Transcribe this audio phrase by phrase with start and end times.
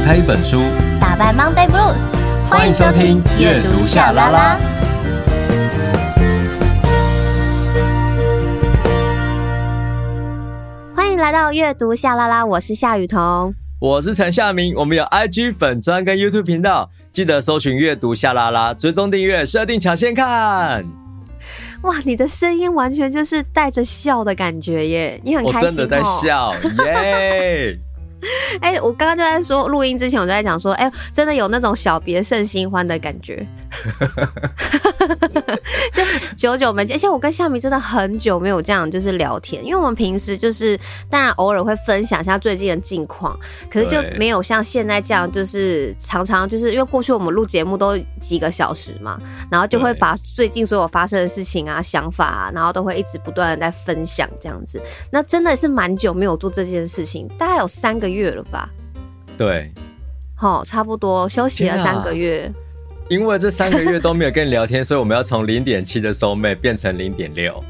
[0.00, 0.62] 打开一本书，
[0.98, 2.00] 打败 Monday Blues。
[2.48, 4.58] 欢迎收听阅读夏拉拉。
[10.96, 14.74] 欢迎来到阅读夏拉拉，我是夏雨桐，我是陈夏明。
[14.74, 20.82] 我们有 IG 粉专跟 YouTube 频道，记得搜寻阅读夏拉拉，追踪订阅，设定抢先看。
[21.82, 25.62] 哇，你的声音完全就是带着笑的感觉耶，你很开心哦。
[25.62, 26.54] 我真的在笑
[26.86, 27.78] 耶。
[28.60, 33.46] 哎、我刚刚就在说录音之前，我就在讲说，哎、真的有那种小别胜新欢的感觉。
[35.94, 36.02] 就
[36.36, 40.78] 久久没见，而且我跟夏明真的很久没有这样就是聊天，因为我们平时就是
[41.08, 43.38] 当然偶尔会分享一下最近的近况，
[43.70, 49.18] 可是就没有像现在这样，就是常常就是因为过去我们录节目都几个小时嘛，
[49.50, 54.80] 然后就会把最近所有发生的事情啊、想法啊，然后都会一直不断的在分享这样子。
[55.10, 58.68] 那真的是蛮久没有做这件事情，大概有三个月了吧？
[59.36, 59.72] 对，
[60.34, 62.52] 好，差不多休息了三个月。
[63.10, 67.62] 因为这三个月都没有跟你聊天，所以我们要从零点七的 soul mate 变成零点六。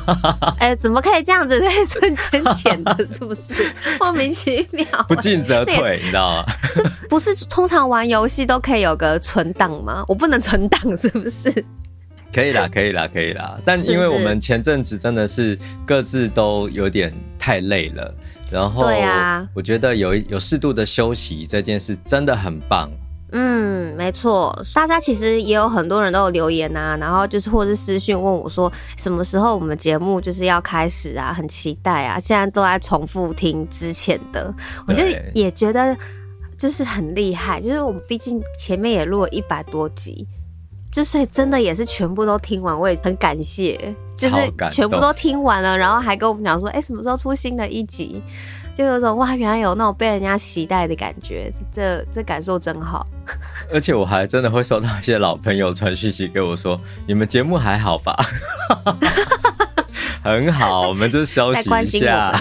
[0.58, 1.60] 哎，怎么可以这样子？
[1.60, 3.52] 可以瞬间减的，是不是？
[4.00, 4.86] 莫名其妙。
[5.06, 6.46] 不进则退，你知道吗？
[6.74, 10.02] 这不是通常玩游戏都可以有个存档吗？
[10.08, 11.62] 我不能存档，是不是？
[12.32, 13.58] 可以啦，可以啦，可以啦。
[13.66, 18.14] 但因为我们前阵子真的是各自都有点太累了，
[18.50, 18.86] 然后
[19.52, 22.90] 我觉得有有适度的休息这件事真的很棒。
[23.32, 34.54] 嗯，没错，大家其实也有很多人都有留言啊，然后就是或者是私讯问我说，什么时候我们节目就是要开始啊，很期待啊，现在都在重复听之前的，
[34.86, 35.02] 我就
[35.34, 35.96] 也觉得
[36.56, 40.24] 就是很厉害，就是我们毕竟前面也录了一百多集，
[40.92, 44.36] 就是真的也是全部都听完，我也很感谢，就是
[44.70, 48.22] 全部都听完了，然后还跟我们讲说，哎，什么时候出新的一集？
[48.76, 53.06] 就有种哇，原来有那种被人家期待的感觉，这这感受真好。
[53.72, 58.14] 而且我还真的会收到一些老朋友传讯息给我说：“你们节目还好吧？”
[60.22, 62.32] 很好，我们就休息一下。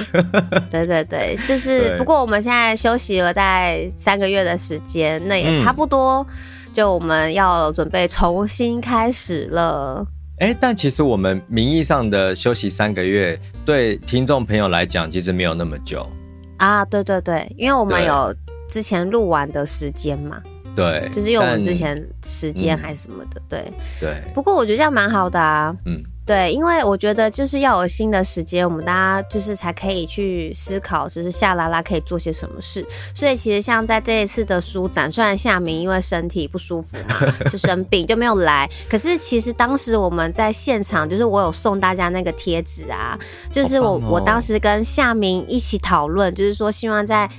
[0.72, 10.06] 对对对，就是不过我们现在休息了在三个月的时间，那也差不多，嗯、就我们要准备重新开始了。
[10.40, 16.10] 哎，但其实我们名义上的休息三个月，对听众朋友来讲，其实没有那么久。
[16.58, 18.34] 啊，对对对，因为我们有
[18.70, 20.42] 之前录完的时间嘛，
[20.76, 23.74] 对，就是用我们之前时间还是什么的，嗯、对。
[24.00, 24.22] 对。
[24.34, 26.04] 不过我觉得这样蛮好的啊，嗯。
[26.26, 32.84] 对，因为我觉得就是要有新的时间，我们大家就是才可以去思考，就是夏拉拉可以做些什么事。
[33.14, 43.16] 所以其实像在这一次的书展，虽然夏明因为身体不舒服嘛，就生病就没有来，可是其实当时我们在现场，就是我有送大家那个贴纸啊，
[43.52, 47.30] 就是我、哦、我当时跟夏明一起讨论，就是说希望在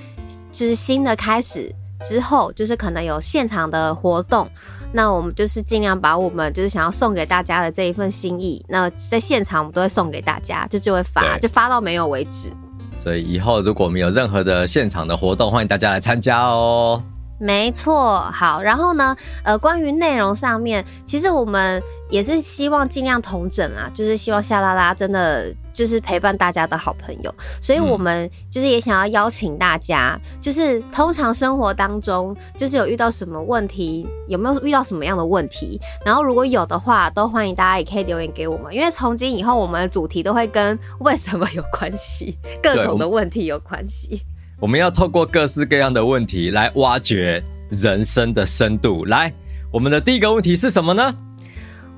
[0.49, 1.69] 就是新的开始
[2.03, 4.49] 之后，就是可能有现场的活动。
[4.93, 12.51] 那我们就是尽量把我们就是想要送给大家的这一份心意，那在现场我们都会送给大家，就就会发，就发到没有为止。
[12.99, 17.01] 所以以后如果我们有任何的现场的活动，欢迎大家来参加哦。
[17.39, 44.23] 没错，好，然后呢，呃，关于内容上面，其实我们也是希望尽量同整啊，就是希望夏拉拉真的就是陪伴大家的好朋友，所以我们就是也想要邀请大家，嗯、就是通常生活当中就是有遇到什么问题，有没有遇到什么样的问题，然后如果有的话，都欢迎大家也可以留言给我们，因为从今以后我们的主题都会跟 为什么有关系，各种的问题有关系。
[44.59, 49.05] 我们要透过各式各样的问题来挖掘人生的深度。
[49.05, 49.31] 来，
[49.71, 51.15] 我们的第一个问题是什么呢？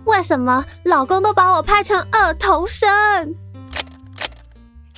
[0.06, 3.34] 为什么老公都把我拍成二头身？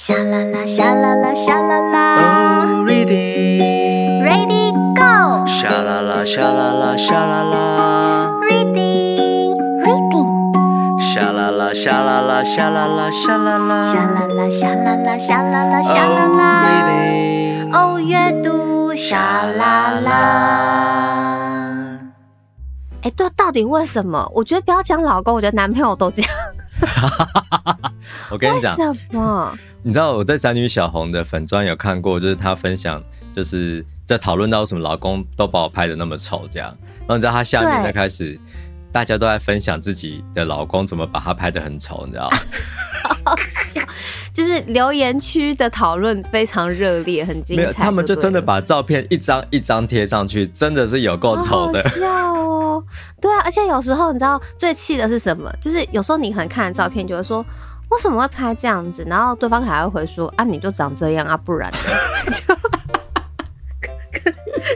[0.04, 2.18] 夏啦啦，沙啦啦，沙啦啦。
[2.18, 3.62] Oh, ready,
[4.24, 5.46] ready, go。
[5.46, 8.32] 沙啦啦，沙啦啦，沙啦啦。
[8.50, 9.54] Ready,
[9.86, 10.26] ready。
[11.14, 13.94] 沙啦啦，沙啦啦，沙啦啦，沙啦啦。
[13.94, 16.64] 沙啦啦，沙啦啦，沙啦啦，沙啦啦。
[16.66, 17.72] Ready。
[17.72, 20.10] 哦，阅读夏拉拉。
[23.04, 24.28] 哎，对，到底为什么？
[24.34, 26.32] 我觉得不要讲老公，我觉得男朋友都这样。
[28.32, 29.54] 我跟你讲，为什么？
[29.84, 36.68] 你知道我在宅女小红的粉专有看过，就是她分享，就是在讨论到什么老公都把我拍的那么丑这样。
[37.00, 38.40] 然后你知道她下面就开始，
[38.92, 42.38] 大家都在分享自己的老公怎么把她拍的很丑，你知道吗？
[43.26, 43.82] 好笑，
[44.32, 47.64] 就是留言区的讨论非常热烈，很精彩。
[47.64, 51.82] 没有，他们就真的把照片一张一张贴上去，真的是有够丑的。
[51.82, 52.84] 好笑哦，
[53.20, 55.52] 对啊，而且有时候你知道最气的是什么？
[55.60, 57.44] 就是有时候你可能看照片就会说，
[57.92, 59.06] 为什么会拍这样子？
[59.08, 61.78] 然后对方还会回说啊，你就长这样啊，不然呢？
[62.34, 62.56] 就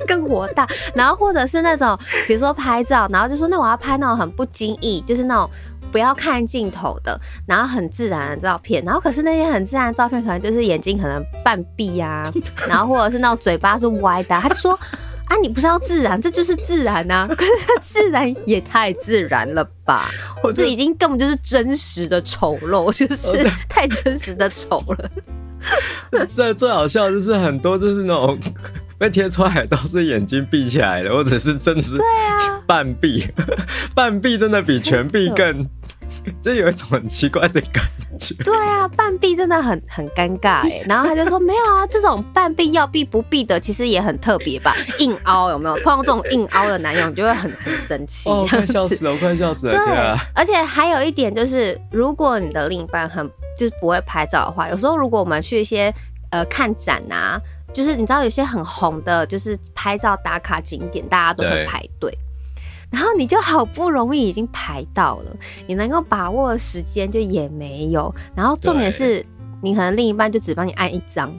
[0.06, 0.68] 更 更火大。
[0.94, 1.98] 然后或者是那种，
[2.28, 5.50] 比如说拍照，然后就说那我要拍那种很不经意，就是那种
[5.92, 8.84] 不要看镜头的，然后很自然的照片。
[8.84, 12.30] 然后可是那些很自然的照片，可能就是眼睛可能半闭啊，
[12.70, 14.78] 然后或者是那种嘴巴是歪的，他就说。
[15.28, 17.28] 啊，你不是要自然，这就是自然啊！
[17.36, 17.52] 可是
[17.82, 20.10] 自然也太自然了吧？
[20.44, 25.10] 我这已经根本就是真实的丑陋，就是 太真实的丑了。
[26.30, 28.38] 最最好笑的就是很多就是那种
[29.00, 33.26] 被贴出来都是眼睛闭起来的，或者是真的是对啊，半闭，
[33.96, 35.68] 半闭真的比全闭更。
[36.42, 37.84] 就有一种很奇怪的感
[38.20, 38.34] 觉。
[38.44, 40.82] 对啊，半壁真的很很尴尬哎。
[40.88, 44.76] 然后他就说没有啊，这种半壁要避不避的，其实也很特别吧？
[45.00, 45.76] 硬凹有没有？
[45.84, 48.30] 碰到这种硬凹的男友，你就会很很生气。
[48.30, 49.76] 哦，快笑死了，我快笑死了。
[49.76, 53.28] 对，对啊，而且还有一点就是，如果你的另一半很
[53.58, 55.94] 就是不会拍照的话，有时候如果我们去一些
[56.32, 57.40] 呃看展啊，
[57.74, 62.18] 就是你知道有些很红的，就是拍照打卡景点，大家都会排队。
[62.96, 65.26] 然后你就好不容易已经排到了，
[65.68, 68.16] 你能够把握的时间就也没有。
[68.34, 69.22] 然后重点是
[69.62, 71.30] 你可能另一半就只帮你按一张，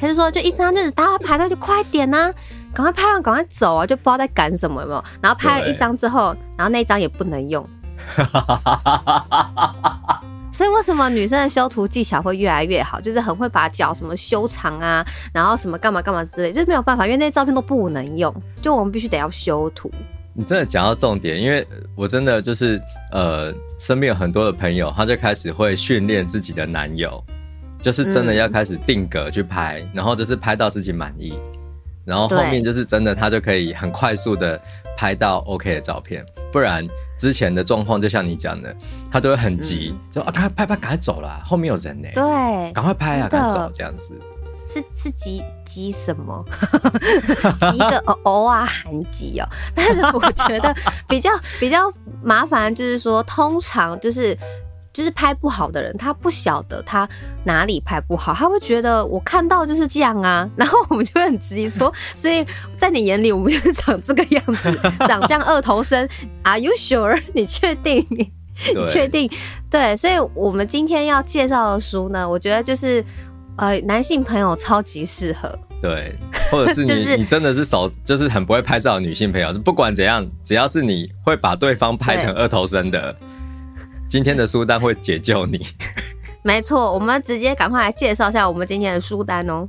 [0.00, 2.34] 他就说就一张，就是大家排队就快点呐、啊，
[2.72, 5.04] 赶快拍完赶快走啊，就不知道在赶什么有没有。
[5.20, 7.68] 然后拍了一张之后，然后那张也不能用。
[10.50, 12.98] 所以为什么女生的修图技巧会越来越好？
[12.98, 15.04] 就是很会把脚什么修长啊，
[15.34, 19.90] 然后什么干嘛干嘛之类，就是没有办法，因为那些照片都不能用，就我们必须得要修图。
[20.38, 22.78] 你真的讲到重点，因为我真的就是
[23.10, 27.24] 呃，身边有很多的朋友，他就开始会训练自己的男友，
[27.80, 31.32] 就是真的要开始定格去拍，嗯、然后就是拍到自己满意，
[32.04, 34.60] 然后后面就是真的他就可以很快速的
[34.94, 36.22] 拍到 OK 的照片，
[36.52, 36.86] 不然
[37.18, 38.76] 之前的状况就像你讲的，
[39.10, 44.12] 他都会很急，嗯、就啊，赶快拍拍，赶快走啦，后面有人呢，对，赶快拍啊，赶快走这样子。
[44.68, 46.44] 是是急急什么？
[47.72, 49.46] 急个偶 偶啊，很急哦。
[49.74, 50.74] 但是我觉得
[51.08, 51.30] 比较
[51.60, 51.92] 比较
[52.22, 54.36] 麻烦，就是说，通常就是
[54.92, 57.08] 就是拍不好的人，他不晓得他
[57.44, 60.48] 哪里拍不好，他会觉得我看到就是这样啊。
[60.56, 62.44] 然后我们就会很质疑说，所以
[62.76, 64.72] 在你眼里，我们就是长这个样子，
[65.06, 66.08] 长这样二头身。
[66.42, 67.22] Are you sure？
[67.34, 68.04] 你确定？
[68.10, 69.30] 你确定？
[69.70, 73.04] 对，所以我们今天要介绍的书呢，我觉得就是。
[73.56, 76.14] 呃，男性朋友超级适合，对，
[76.50, 83.16] 或者是你、 就是、你真的是手就是很不会拍照的女性朋友，不管怎样，只要是你会把对方拍成二头身的，
[84.08, 85.66] 今天的书单会解救你。
[86.42, 89.66] 没错，我们直接赶快来介绍一下我们今天的书单哦。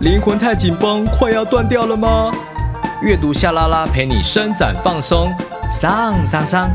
[0.00, 2.32] 灵魂太紧绷，快要断掉了吗？
[3.00, 5.32] 阅读夏拉拉陪你伸展放松，
[5.70, 6.68] 上上上。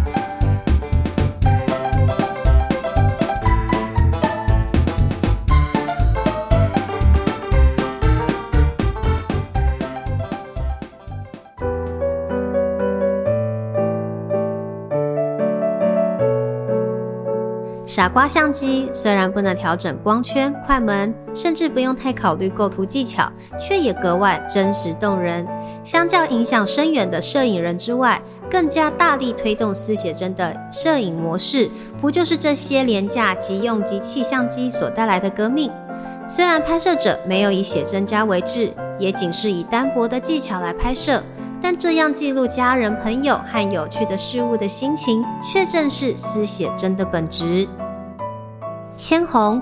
[18.00, 23.30] 傻瓜相机虽然不能调整光圈、快门，甚至不用太考虑构图技巧，
[23.60, 25.46] 却也格外真实动人。
[25.84, 31.70] 相较影响深远的摄影人之外，更加大力推动私写真的摄影模式，
[32.00, 35.70] 不就是这些廉价即用即弃相机所带来的革命？
[36.26, 41.22] 虽然拍摄者没有以写真家为志，也仅是以单薄的技巧来拍摄，
[41.62, 47.68] 但这样记录家人、朋友和有趣的事物的心情，却正是私写真的本质。
[49.00, 49.62] 千红，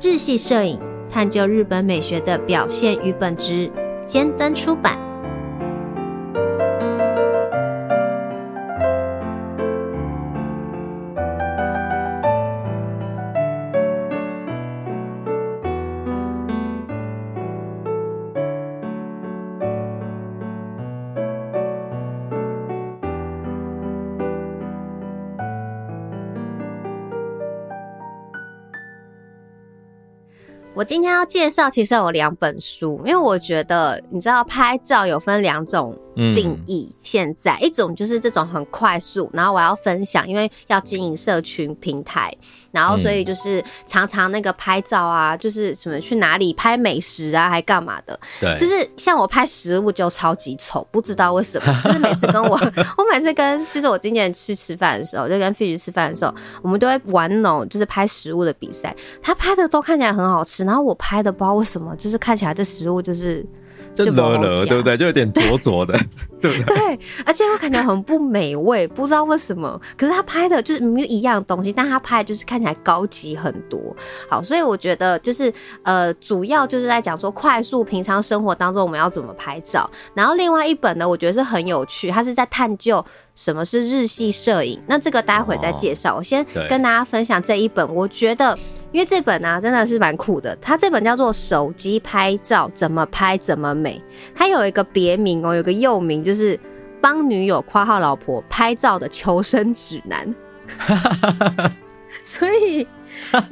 [0.00, 3.70] 日系摄影，探究日本美学的表现与本质，
[4.06, 4.98] 尖端出版。
[30.80, 35.94] 我今天要介绍，其实有两本书，因为我觉得你知道拍照有分两种
[36.34, 36.88] 定义。
[36.90, 42.32] 嗯、现在一种就是这种很快速，然后我要分享，因为要经营社群平台，
[42.70, 48.18] 然后所以就是常常那个拍照啊，就是什么去哪里拍美食啊，还干嘛的。
[48.40, 51.72] 对，就是像我拍食物就超级丑，不知道为什么。
[51.84, 52.58] 就是每次跟我，
[52.96, 60.64] 我每次跟就是我今年去吃饭的时候，就跟 Fish 吃饭的时候，我们都会玩那种就是拍食物的比赛，他拍的都看起来很好吃。
[60.64, 63.44] 然后我拍的不知道为什么，就是看起来这食物就是
[63.94, 64.96] 就了了，对不对？
[64.96, 65.98] 就有点浊浊的，
[66.40, 66.76] 对不对？
[66.76, 69.80] 对，而且我感觉很不美味，不知道为什么。
[69.96, 73.78] 可是他拍的就是明明一样东西，但他拍的就是看起来高级很多。
[74.28, 79.88] 好，所以我觉得就是呃，主要就是在讲说快速平常生活当中我们要怎么拍照。
[80.14, 83.04] 然后另外一本呢，我觉得是很有趣，它是在探究
[83.34, 84.80] 什么是日系摄影。
[84.86, 88.56] 那这个待会再介绍，哦，我先跟大家分享这一本，我觉得。
[88.92, 94.02] 因为这本啊真的是蛮酷的，它这本叫做《手机拍照怎么拍怎么美》，
[94.34, 96.58] 它有一个别名哦，有个又名就是
[97.00, 100.34] 帮女友括号老婆拍照的求生指南。
[102.22, 102.86] 所以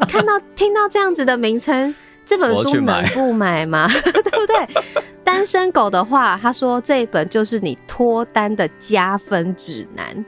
[0.09, 1.95] 看到听到这样子的名称，
[2.25, 3.89] 这本书能不买吗？
[4.03, 5.03] 对不对？
[5.25, 10.25] 单身狗的话，他说这一本就是你脱单的加分指南，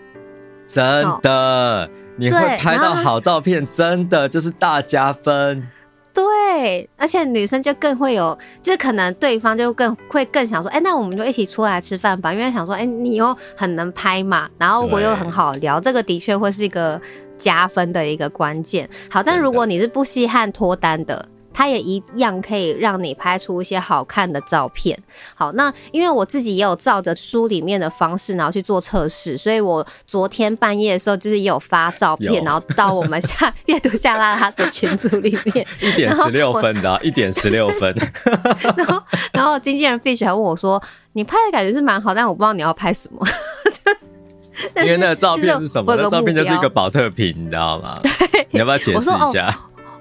[0.66, 1.90] 真的。
[2.16, 5.66] 你会拍到好照片，真的就是大加分。
[6.12, 17.00] 对，而且女生就更会有，就可能对方就更会更想说，哎、欸，那我们就一起出来吃饭吧，因为想说，哎、欸，你又很能拍嘛，然后我又很好聊，这个的确会是一个
[17.38, 18.88] 加分的一个关键。
[19.08, 21.28] 好，但如果你是不稀罕脱单的。
[21.60, 24.98] 它也一样可以让你拍出一些好看的照片。
[25.34, 37.94] 好，那因为我自己也有照着书里面的方式，然后去做测试，所以我昨天半夜的时候就是也有发照片，然后到我们下阅读夏 LaLa 的群组里面，一点十六分的，一点十六分。
[38.74, 43.20] 然后，然后经纪人 Fish 还问我说：“你拍的感觉是蛮好，但我不知道你要拍什么。
[44.76, 45.94] ”因为那个照片是什么？
[45.94, 47.98] 那照片就是一个保特瓶，你知道吗？
[48.02, 49.54] 对，你要不要解释一下？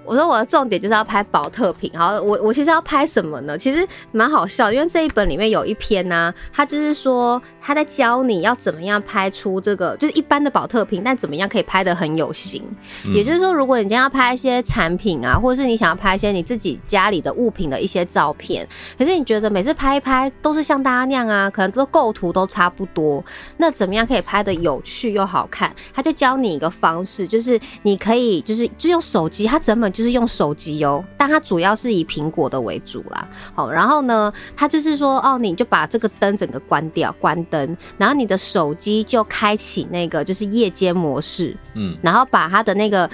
[0.10, 3.56] 我说我的重点就是要拍宝特瓶，好，我我其实要拍什么呢？
[3.56, 12.63] 其实蛮好笑，因为这一本里面有一篇呢、啊，他就是说他在教你要怎么样拍出这个，就是一般的宝特瓶，但怎么样可以拍的很有型。
[13.06, 23.24] 嗯、也就是说，如果你今天要拍一些产品啊，或者是你想要拍一些你自己家里的物品的一些照片，可是你觉得每次拍一拍都是像大家那样啊，可能都构图都差不多，
[23.58, 25.72] 那怎么样可以拍的有趣又好看？
[25.94, 29.94] 他就教你一个方式，就是你可以就是就用手机，他整本。
[30.00, 33.27] 就是用手机哦，但它主要是以苹果的为主啦。
[33.53, 43.10] 好，然后呢，它就是说，哦，你就把这个灯整个关掉，关灯，然后你的手机就开启那个就是夜间模式，嗯，然后把它的那个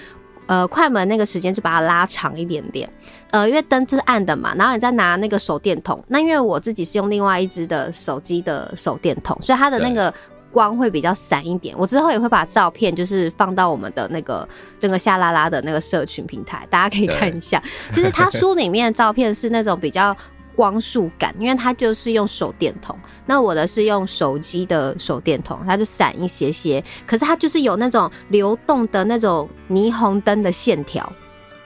[0.46, 2.88] 呃快门那个时间就把它拉长一点点，
[3.32, 10.14] 呃，因为灯就是暗的嘛，然后你再拿那个手电筒，那因为我自己是用另外一只的手机的手电筒，所以它的那个。
[10.56, 14.48] 光会比较闪一点，我之后也会把照片就是放到我们的那个
[14.80, 17.62] 整个夏 LaLa 的那个社群平台，大家可以看一下。
[17.92, 20.16] 就是他书里面的照片是那种比较
[20.56, 31.12] 光束感，因为他就是用手电筒，那我的是用手机的手电筒，它就闪一些些，可是它就是有那种流动的那种霓虹灯的线条，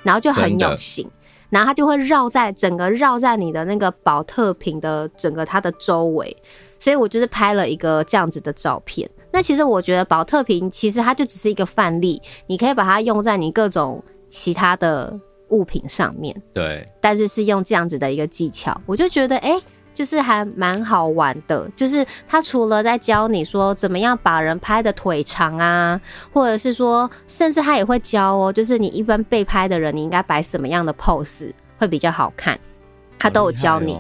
[0.02, 1.08] 然后就很有型，
[1.52, 6.36] 然后它就会绕在整个绕在你的那个宝特瓶的整个它的周围。
[6.80, 9.08] 所以我就是拍了一个这样子的照片。
[9.32, 15.16] 那其实我觉得宝特瓶其实它就只是一个范例，你可以把它用在你各种其他的
[15.50, 16.36] 物品上面。
[16.52, 16.88] 对。
[17.00, 19.62] 但是是用这样子的一个技巧，我就觉得哎、欸，
[19.94, 21.70] 就是还蛮好玩的。
[21.76, 26.02] 就是他除了在教你说怎么样把人拍的腿长啊，
[26.34, 32.60] 或者是说，甚至他也会教哦，就是你一般被拍的人，你应该摆什么样的 pose 会比较好看，
[33.20, 33.96] 他都有教你。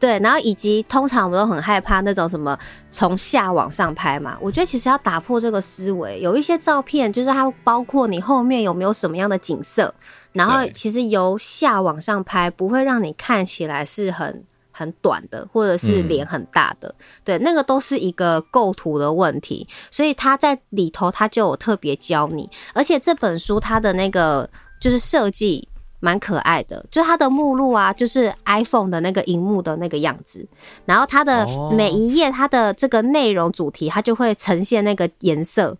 [0.00, 2.56] 对，然后以及通常我们都很害怕那种什么
[2.90, 9.92] 从下往上拍嘛，我觉得其实要打破这个思维，有一些照片就是它包括你后面有没有什么样的景色，
[10.32, 24.48] 然后其实由下往上拍不会让你看起来是很很短的，或者是脸很大的，嗯、对，那个都是一个构图的问题，所以他在里头他就有特别教你，而且这本书它的那个
[24.80, 25.68] 就是设计。
[26.00, 30.46] 蛮可爱的，就它的目录啊，就是 iPhone 的那个荧幕的那个样子，
[30.84, 35.76] 然后它的每一页它的这个内容主题，它就会呈现那个颜色，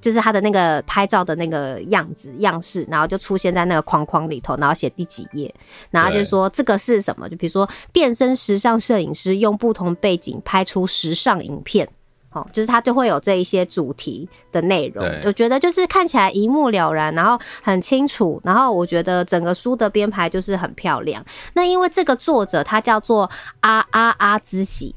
[0.00, 5.54] 就是它的那个拍照的那个样子样式，然后就出现在那个框框里头，然后写第几页，
[5.90, 11.88] 然后就说这个是什么，就比如说变身时尚摄影师用不同背景拍出时尚影片。
[12.30, 21.24] 哦，就是它就会有这一些主题的内容，我觉得就是看起来一目了然，然后很清楚，然后我觉得整个书的编排就是很漂亮。
[21.54, 23.28] 那因为这个作者他叫做
[23.60, 24.94] 阿阿阿之喜，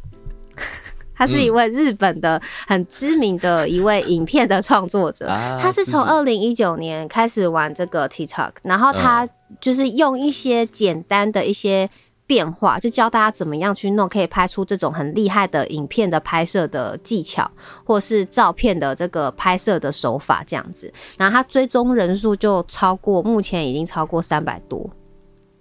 [1.15, 5.27] 他是一位日本的很知名的一位影片的创作者，
[5.61, 9.25] 他是从二零一九年开始玩这个 TikTok，然后他
[9.61, 11.89] 就是用一些简单的一些。
[12.31, 17.51] 变化就教大家怎么样去弄，可以拍出这种很厉害的影片的拍摄的技巧，
[17.83, 20.89] 或是照片的这个拍摄的手法这样子。
[21.17, 24.89] 然后他追踪人数就超过，目前已经超过三百多，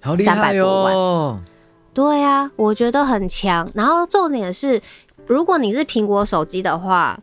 [0.01, 1.41] 好厉害哦！
[1.93, 3.69] 对啊，我觉得很强。
[3.75, 4.81] 然后重点是，
[5.27, 7.19] 如果你是苹果手机的话，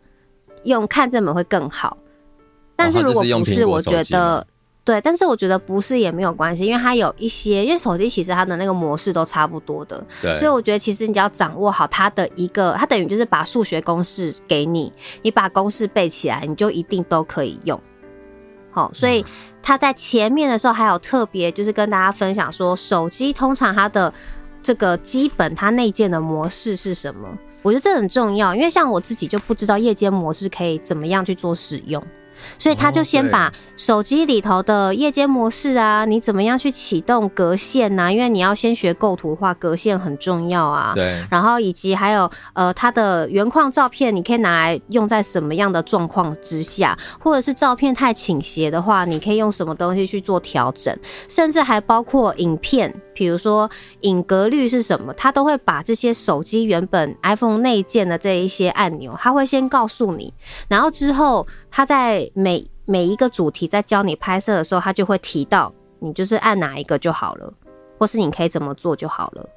[0.66, 1.96] 用看这本会更好。
[2.76, 4.46] 但是如果不是，我觉得。
[4.88, 10.02] 对，但是我觉得不是也没有关系，因为它有一些，因为手机其实它的那个模式都差不多的，
[10.38, 14.90] 所以我觉得其实你只要掌握好它的一个，它等于就是把数学公式给你，
[15.24, 17.78] 你把公式背起来，你就一定都可以用。
[18.72, 19.26] 好，所以
[19.62, 24.14] 它在前面的时候还有特别就是跟大家分享说，手机通常它的
[24.64, 27.28] 这个基本它内建的模式是什么？
[27.62, 32.02] 我觉得这很重要，因为像我自己就不知道夜间模式可以怎么样去做使用。
[32.58, 38.12] 所以他就先把手机里头的夜间模式啊，你怎么样去启动格线呐？
[38.12, 40.92] 因为你要先学构图的话，格线很重要啊。
[40.96, 41.24] 对。
[41.30, 50.96] 然后以及还有呃，它的原框照片，你可以拿来用在什么样的状况之下，或者是照片太倾斜的话，你可以用什么东西去做调整，
[51.28, 52.94] 甚至还包括影片。
[53.14, 53.68] 比如说
[54.02, 60.32] 影格率是什么，他都会把这些手机原本 iPhone 内建的这一些按钮，他会先告诉你，
[60.68, 67.54] 然后之后他在每每一个主题在教你拍摄的时候，他就会提到你就是按哪一个就好了，
[68.00, 69.48] 或是你可以怎么做就好了。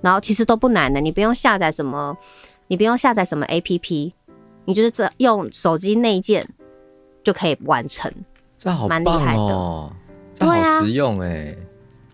[0.00, 2.16] 然后其实都不难的，你不用下载什么，
[2.68, 4.12] 你不用下载什么 APP，
[4.64, 6.48] 你就是这用手机内建
[7.24, 8.08] 就可以完成，
[8.56, 9.92] 这好棒哦，蛮厉害的，
[10.32, 11.56] 这好实用哎。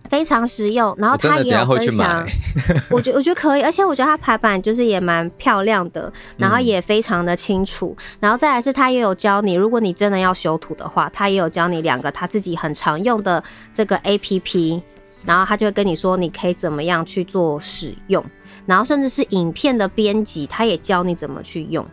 [0.06, 2.26] 非常实用，然后他也有分享，
[2.90, 13.42] 我觉我觉得可以，而且我觉得它排版就是也蛮漂亮的，然后也非常的清楚，嗯、然后再来是他也有教你，如果你真的要修图的话，他也有教你两个他自己很常用的
[13.75, 14.80] 这个 APP，
[15.25, 18.25] 然后他就会跟你说你可以怎么样去做使用，
[18.64, 21.86] 然后甚至是影片的编辑，他也教你怎么去用。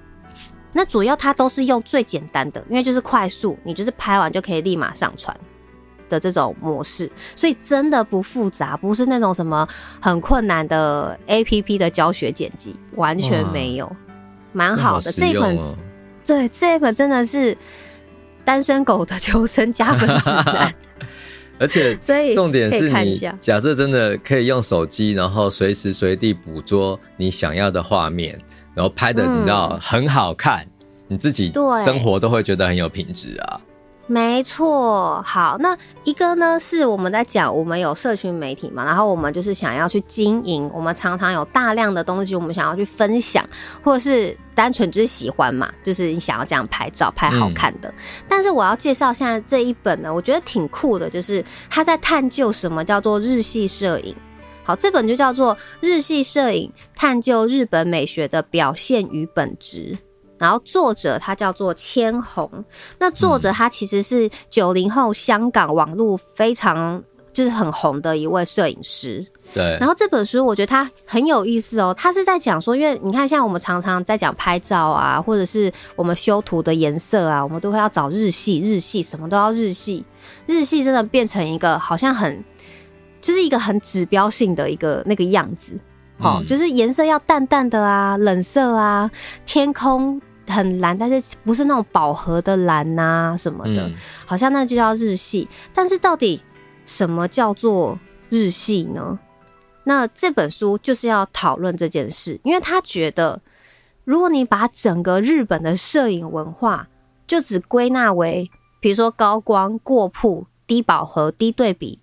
[0.75, 5.35] 那主要他都是用最简单的，因为就是快速，你就是拍完就可以立马上传。
[6.13, 9.67] 的这种模式，所以真的不复杂，不是那种什么
[9.99, 13.91] 很困难的 APP 的教学剪辑，完全没有，
[14.51, 15.11] 蛮好的。
[15.11, 15.59] 这一本，
[16.23, 17.57] 对，这一本真的是
[18.45, 20.73] 单身狗的求生加分指南。
[21.59, 28.39] 而且， 所以重点是你假设真的可以用手机，然后随时随地捕捉你想要的画面，
[28.73, 30.65] 然后拍的你知道很好看，
[31.07, 31.51] 你自己
[31.85, 33.61] 生活都会觉得很有品质啊。
[34.05, 43.47] 没错，好，那一个呢是我们在讲，我们有社群媒体嘛，然后我们就是想要去经营，我们常常有大量的东西，我们想要去分享，
[43.81, 47.87] 或者是单纯就是喜欢嘛，就是你想要这样拍照，拍好看的。
[47.89, 47.95] 嗯、
[48.27, 54.13] 但是我要介绍现在这一本呢，我觉得挺酷的，就是他在探究什么叫做日系摄影。
[54.65, 59.93] 好，这本就叫做《日系摄影：探究日本美学的表现与本质》。
[60.43, 62.51] 然后作者他叫做千红，
[62.99, 67.01] 那作者他其实是九零后香港网络非常
[67.31, 69.25] 就是很红的一位摄影师。
[69.53, 69.77] 对。
[69.79, 80.03] 然后这本书我觉得他很有意思哦，他是在讲说，因为你看像我们常常在讲拍照啊，或者是我们修图的颜色啊，我们都会要找日系，日系什么都要日系，
[80.45, 82.43] 日系真的变成一个好像很
[83.21, 85.79] 就是一个很指标性的一个那个样子。
[86.19, 89.09] 哦，就是颜色要淡淡的啊，冷色啊，
[89.45, 93.89] 天空很蓝，但是不是那种饱和的蓝呐、啊、什么的，
[94.25, 95.47] 好像那就叫日系。
[95.73, 96.41] 但是到底
[96.85, 97.97] 什么叫做
[98.29, 99.17] 日系呢？
[99.85, 103.41] 那这本书就是要讨论这件事，因为他觉得，
[104.05, 106.87] 如果你把整个日本的摄影文化
[107.27, 111.99] 就只归纳为，比如说高光、过曝、低饱和、低对比。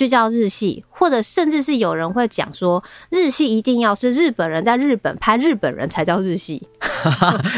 [0.00, 6.66] 就叫日系，或者甚至是有人会讲说，日系一定要是日本人在日本拍日本人才叫日系。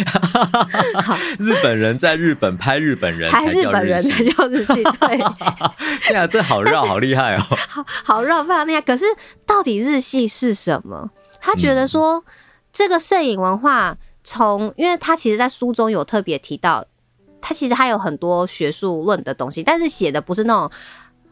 [1.39, 4.83] 日本人在日本拍日本人，拍日本人才叫日系。
[4.83, 5.19] 对，
[6.09, 8.81] 对啊，这好绕，好厉害哦， 好好绕，非常厉害。
[8.81, 9.05] 可是
[9.47, 11.09] 到底日系是什么？
[11.41, 12.23] 他觉得说，嗯、
[12.73, 16.85] 这个摄影文化从，因为他其实在书中有特别提到，
[17.41, 20.69] 他其实还有很多学术论的东西，但是写的不是那种。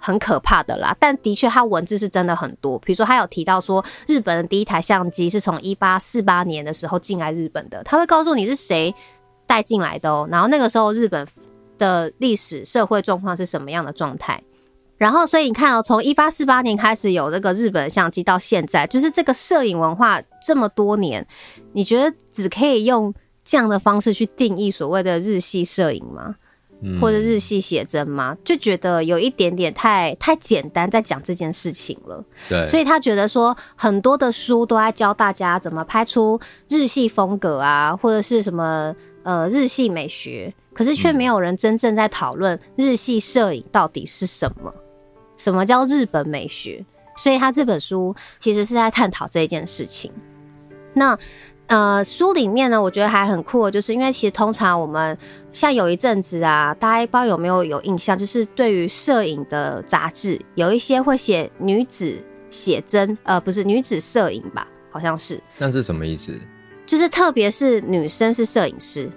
[0.01, 2.79] 很可怕的啦，但的确，他文字是真的很多。
[2.79, 8.93] 比如说，他有提到说，日本的第一台相机是从一八四八年的时候进来日本的，他会告诉你是谁
[9.47, 10.27] 带进来的哦。
[10.31, 11.27] 然后那个时候日本
[11.77, 14.43] 的历史社会状况是什么样的状态？
[14.97, 21.27] 然后，所以你看哦，从一八四八年开始有这个日本相机到现在，就是这个摄影文化这么多年，
[21.73, 23.13] 你觉得只可以用
[23.45, 26.35] 这样的方式去定义所谓的日系摄影吗？
[27.01, 28.37] 或者日系写真吗？
[28.45, 32.25] 就觉得有一点点太太简单，在讲这件事情了。
[32.49, 44.73] 对，所以他觉得说很多的书都在教大家怎么拍出日系风格啊，或者是什么呃日系美学，可是却没有人真正在讨论日系摄影到底是什么？
[45.37, 46.85] 什么叫日本美学？
[47.17, 50.11] 所以他这本书其实是在探讨这一件事情。
[50.95, 51.17] 那
[51.71, 55.17] 呃，书里面呢，我觉得还很酷的，就是因为其实通常我们
[55.53, 62.19] 像有一阵子啊，大家不知道有没有有印象，就是对于摄影的杂志，有一些会写女子
[62.51, 65.41] 写真，呃，不是女子摄影吧，好像是。
[65.59, 66.37] 那是什么意思？
[66.85, 69.09] 就是特别是女生是摄影师。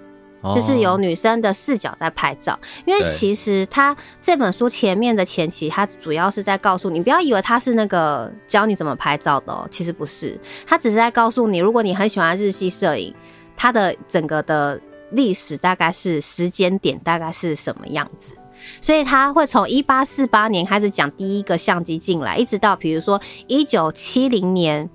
[0.52, 13.14] 就是有女生的视角在拍照，因为其实他这本书前面的前期，他主要是在告诉你，不要以为他是那个教你怎么拍照的哦，其实不是，他只是在告诉你，如果你很喜欢日系摄影，
[13.56, 14.80] 它的整个的
[15.12, 18.34] 历史大概是时间点大概是什么样子，
[18.80, 24.90] 所以他会从一八四八年开始讲第一个相机进来，一直到比如说一九七零年。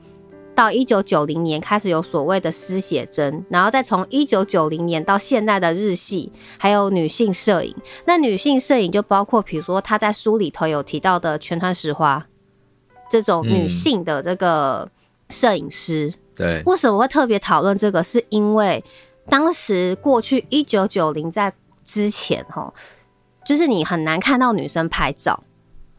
[0.59, 7.73] 到一九九零年开始有所谓的私写真，然后再从一九九零年到现在的日系，还有女性摄影。
[8.03, 12.27] 那女性摄影就包括，比如说他在书里头有提到的全川石花
[13.09, 14.91] 这种女性的这个
[15.29, 16.13] 摄影师。
[16.35, 18.03] 对，为什么会特别讨论这个？
[18.03, 18.83] 是因为
[19.29, 21.53] 当时过去一九九零在
[21.85, 22.73] 之前，哈，
[23.45, 25.41] 就是你很难看到女生拍照。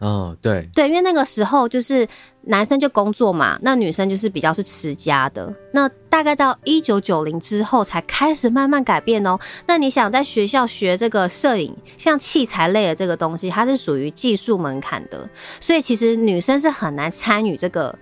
[0.01, 2.07] 哦，对对，因为那个时候就是
[2.43, 5.55] 男生就工作嘛，那女生就是比较是持家的。
[5.73, 9.39] 那大概到一九九零之后才开始慢慢改变哦。
[9.67, 15.29] 那你想在学校学这个摄影，像器材类的这个东西，它是属于技术门槛的，
[15.61, 17.97] 所以其实女生是很难参与这个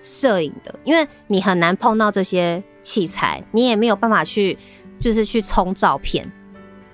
[0.00, 4.56] 摄影的，因为你很难碰到这些器材，你也没有办法去
[4.98, 6.26] 就是去冲照片，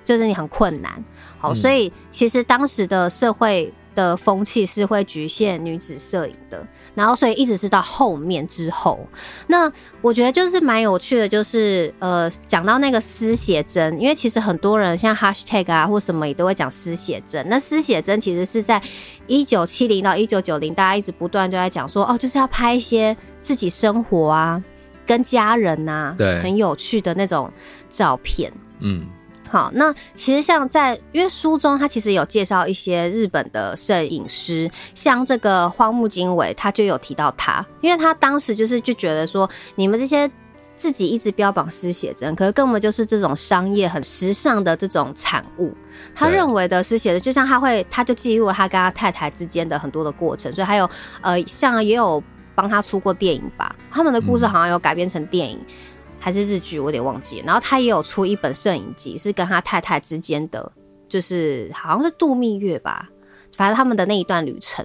[0.05, 1.05] 就是你很困难。
[1.39, 3.73] 好，所以其实当时的社会。
[3.93, 8.99] 的风气是会局限女子摄影的，然后所以一直是到后面之后，
[9.47, 17.49] 那我觉得就是蛮有趣的，就是呃讲到那个私写真，因为其实很多人像 hashtag 啊或什么也都会讲私写真。
[17.49, 18.83] 那私写真其实是在
[19.27, 24.63] 一九七零到一九九零，大家一直不断就在讲说，哦，就是要拍一些自己生活啊，
[25.07, 27.51] 跟家人呐、啊，对，很有趣的那种
[27.89, 29.07] 照片，嗯。
[29.51, 40.31] 好，那其实像在，因为书中他其实有介绍一些日本的摄影师，像这个荒木经惟，他就有提到他，因为他当时就是就觉得说，你们这些
[40.77, 45.75] 自己一直标榜私写真，可是根本就是这种商业很时尚的这种产物。
[46.15, 50.89] 他认为的私写真，就像他会，他就记录了他跟他太太之间的很多的过程，所以还有
[51.23, 52.23] 呃，像也有
[52.55, 55.59] 帮他出过电影吧，他们的故事好像有改编成电影。
[55.59, 55.75] 嗯
[56.21, 57.47] 还是日剧，我有点忘记了。
[57.47, 60.71] 然后他也有出一本摄影集，是跟他太太之间的，
[61.09, 63.09] 就是好像是度蜜月吧，
[63.57, 64.85] 反正他们的那一段旅程。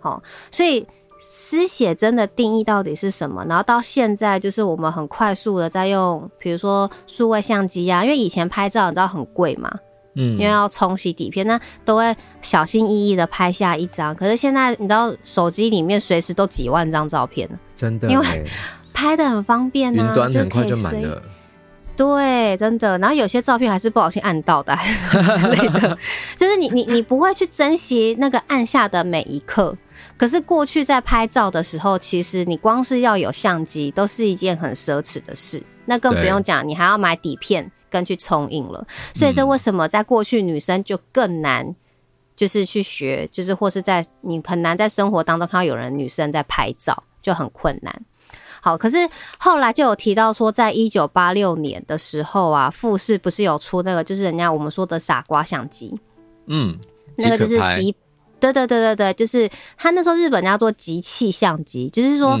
[0.00, 0.86] 好，所以
[1.20, 3.44] 私写真的定义到底是什么？
[3.44, 9.70] 然后到现在，就是我们很快速的在用，比如说数位相机啊，因为以前拍照你知道很贵嘛，
[10.14, 14.14] 嗯，因为要冲洗底片，那都会小心翼翼的拍下一张。
[14.14, 18.24] 可是现在你知道手机里面随时都几万张照片，真的，因为。
[18.92, 21.22] 拍的很方便啊，云端很快就满了。
[21.96, 22.96] 对，真的。
[22.98, 25.98] 然后有些照片还是不小心按到的，还是什么之类的。
[26.34, 29.76] 就是你你你不会去珍惜那个按下的每一刻。
[30.16, 35.62] 可是过去在拍照的时候，其实你光是要有相机，都是一件很奢侈的事。
[35.84, 38.86] 那更不用讲，你还要买底片跟去冲印了。
[39.14, 41.74] 所以这为什么在过去女生就更难，
[42.36, 48.02] 就是去学，就是或是在你很难在生活当中看到有人女生在拍照，就很困难。
[48.60, 48.96] 好，可是
[49.38, 55.98] 后来就有提到说，在一九八六年的时候啊，富士不是有出那个，就是人家我们说的傻瓜相机，
[56.46, 56.78] 嗯，
[57.16, 57.94] 那个就是集，
[58.38, 62.38] 对对对对对，就是他那时候日本叫做集器相机，就是说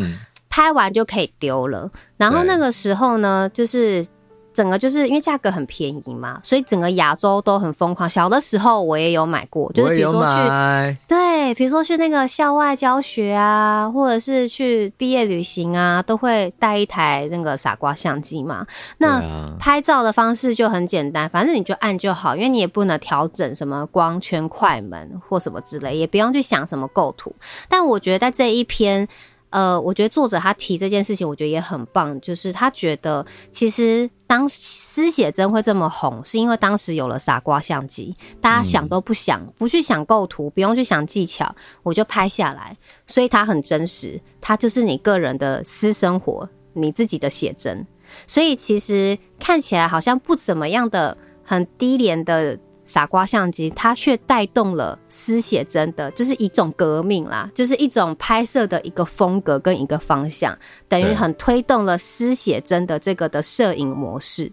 [0.48, 1.90] 拍完就可以丢了。
[2.16, 4.06] 然后那个时候呢，就是。
[4.52, 8.08] 整个就是因为价格很便宜嘛，所以整个亚洲都很疯狂。
[8.10, 18.66] 小的时候我也有买过，就是比如说去，对，比如说去那个校外教学啊，或者是去毕业旅行啊，都会带一台那个傻瓜相机嘛。
[18.98, 19.22] 那
[19.58, 27.34] 拍照的方式就很简单，反正你就按就好，因为你也不能调整什么光圈、快门或什么之类，也不用去想什么构图。
[27.68, 29.08] 但我觉得在这一篇。
[29.50, 47.86] 呃，我觉得作者他提这件事情，我觉得也很棒，就是他觉得其实当私写真会这么红，是因为当时有了傻瓜相机，大家想都不想，不去想构图，不用去想技巧，我就拍下来，所以它很真实，它就是你个人的私生活，你自己的写真，
[48.26, 52.58] 所以其实看起来好像不怎么样的，很低廉的。
[52.90, 64.50] 傻瓜相机，它却带动了私写真的，就是一种革命啦，就是一种拍摄的一个风格跟一个方向，等于很推动了私写真的这个的摄影模式。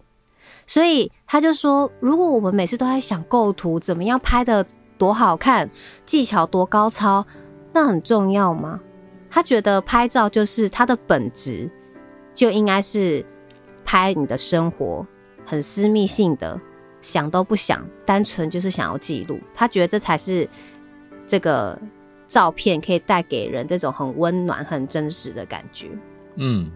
[0.67, 4.63] 所以他就说，如果我们每次都在想构图怎么样拍的
[5.00, 5.67] 多好看，
[6.06, 7.26] 技巧多高超，
[7.73, 8.80] 那很重要吗？
[9.32, 11.67] 他觉得拍照就是它的本质，
[12.36, 13.26] 就应该是
[13.84, 15.04] 拍你的生活，
[15.43, 16.60] 很私密性的，
[17.08, 19.39] 想都不想，单纯就是想要记录。
[19.54, 20.48] 他觉得这才是
[21.26, 21.80] 这个
[22.28, 25.88] 照片可以带给人这种很温暖、很真实的感觉。
[26.36, 26.70] 嗯。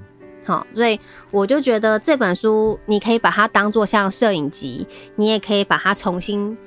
[0.43, 0.99] 好，所以
[1.31, 6.57] 我就觉得这本书，你可以把它当做像摄影集，你也可以把它重新，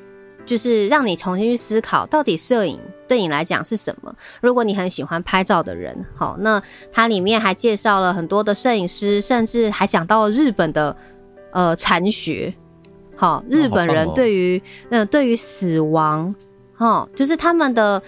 [0.46, 4.14] 就是让你重新去思考，到底摄影对你来讲是什么。
[4.40, 10.96] 如果你很喜欢拍照的人，好，那它里面还介绍了很多的摄影师，甚至还讲到了日本的
[11.50, 12.54] 呃禅学，
[13.16, 16.34] 好，日本人对于嗯、呃、对于死亡，
[16.76, 18.02] 哈，就是他们的。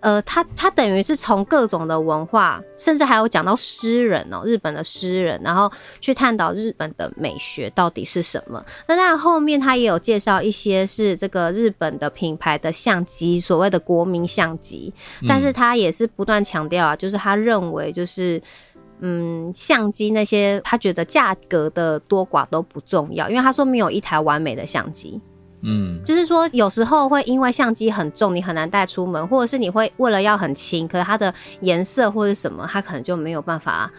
[0.00, 8.64] 呃，他他等于是从各种的文化，甚至还有讲到诗人哦，日本的诗人，然后去探讨日本的美学到底是什么。
[8.86, 14.92] 那当然后面他也有介绍一些是这个日本的品牌的相机，所谓的国民相机，
[15.26, 18.40] 但是他也是不断强调啊，就是他认为就是
[19.00, 25.20] 嗯，相机那些他觉得价格的多寡都不重要，因为他说没有一台完美的相机。
[25.62, 33.90] 嗯，就是说，有时候会因为相机很重，你很难带出门，或者是你会为了要很轻，可是它的颜色或者什么，它可能就没有办法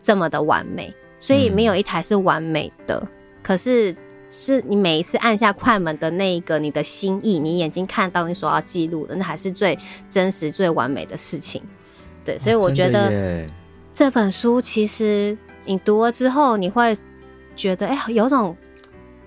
[0.00, 2.98] 这么的完美，所以没有一台是完美的。
[3.02, 3.08] 嗯、
[3.42, 3.94] 可是
[4.30, 9.78] 是你每一次按下快门的那一个，你的心意，你眼睛看到你所要记录的，那还是最
[10.10, 11.62] 真实、最完美的事情。
[12.24, 13.46] 对，所以我觉得
[13.92, 16.96] 这本书其实你读了之后，你会
[17.54, 18.56] 觉得，哎、欸，有种。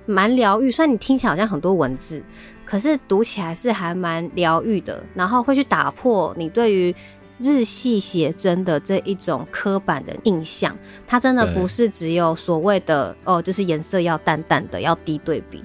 [0.08, 2.22] 蛮疗愈，虽然你听起来好像很多文字，
[2.64, 5.04] 可是读起来是还蛮疗愈的。
[5.16, 6.94] 然后会去打破你对于
[7.40, 10.78] 日系写真的这一种刻板的印象。
[11.08, 15.64] 它真的不是只有所谓的哦，就是颜色要淡淡的，要低对比。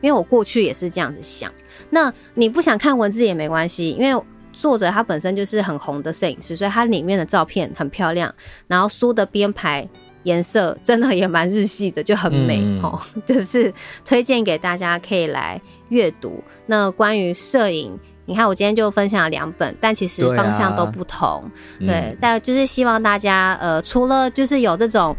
[0.00, 1.52] 因为我过去也是这样子想。
[1.90, 8.34] 那你不想看文字也没关系，因为作者他本身就是很红的摄影师，所以他里面的照片很漂亮。
[8.66, 9.86] 然后书的编排。
[10.24, 12.98] 颜色真的也蛮日系的，就很美哦。
[13.14, 13.70] 嗯、 就是
[14.06, 16.42] 推荐给大家可以来阅读。
[16.64, 21.44] 那关于摄影，你看我今天就分享了两本，但其实方向都不同。
[21.78, 25.14] 对，啊、对，但就是希望大家呃，除了就是有这种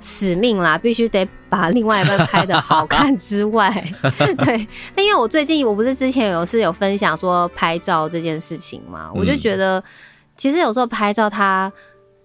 [0.00, 3.70] 使命啦，必须得把另外一半拍的好 看之外，
[4.44, 4.66] 对。
[4.94, 9.82] 那因为我最近我不是之前有是有分享说拍照这件事情嘛，我就觉得
[10.36, 11.72] 其实有时候拍照它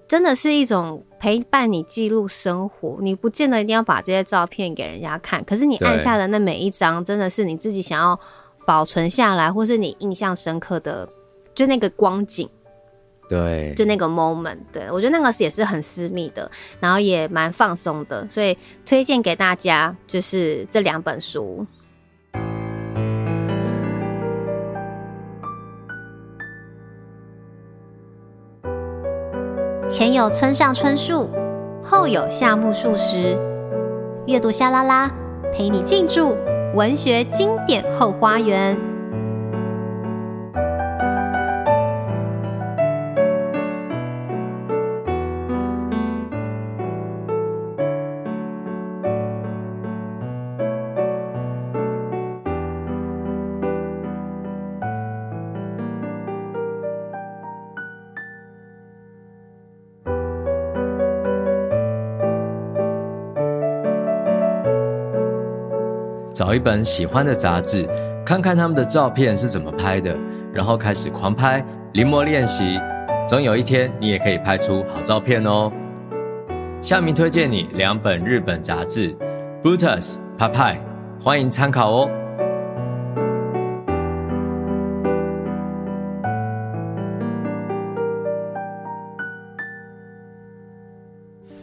[0.07, 1.03] 真的是一种。
[1.23, 8.19] 陪伴你记录生活，你不见得一定要把这些照片给人家看，可是你按下的那每一张，真的是你自己想要
[8.67, 11.07] 保存下来，或是你印象深刻的，
[11.55, 12.49] 就那个光景，
[13.29, 21.65] 对，就那个 moment，对，我觉得那个也是很私密的，然后也蛮放松的，所以推荐给大家，就是这两本书。
[29.89, 31.29] 前有村上春树，
[31.83, 33.37] 后有夏目漱石。
[34.25, 35.11] 阅读夏拉拉，
[35.53, 36.35] 陪你进驻
[36.73, 38.92] 文学经典后花园。
[66.33, 67.87] 找一本喜欢的杂志，
[68.25, 70.17] 看看他们的照片是怎么拍的，
[70.51, 72.79] 然后开始狂拍，临摹练习，
[73.27, 75.71] 总有一天你也可以拍出好照片哦。
[76.81, 79.15] 下面推荐你两本日本杂志
[79.61, 80.77] ，Brutus、PAPAI，
[81.21, 82.09] 欢迎参考哦。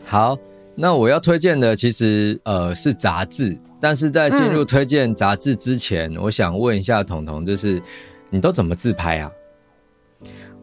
[0.04, 0.38] 好，
[0.76, 3.58] 那我要推荐的其实呃是杂志。
[3.80, 7.82] 但是在进入推荐杂志之前，嗯、我想问一下彤彤，就是
[8.28, 9.30] 你都怎么自拍啊？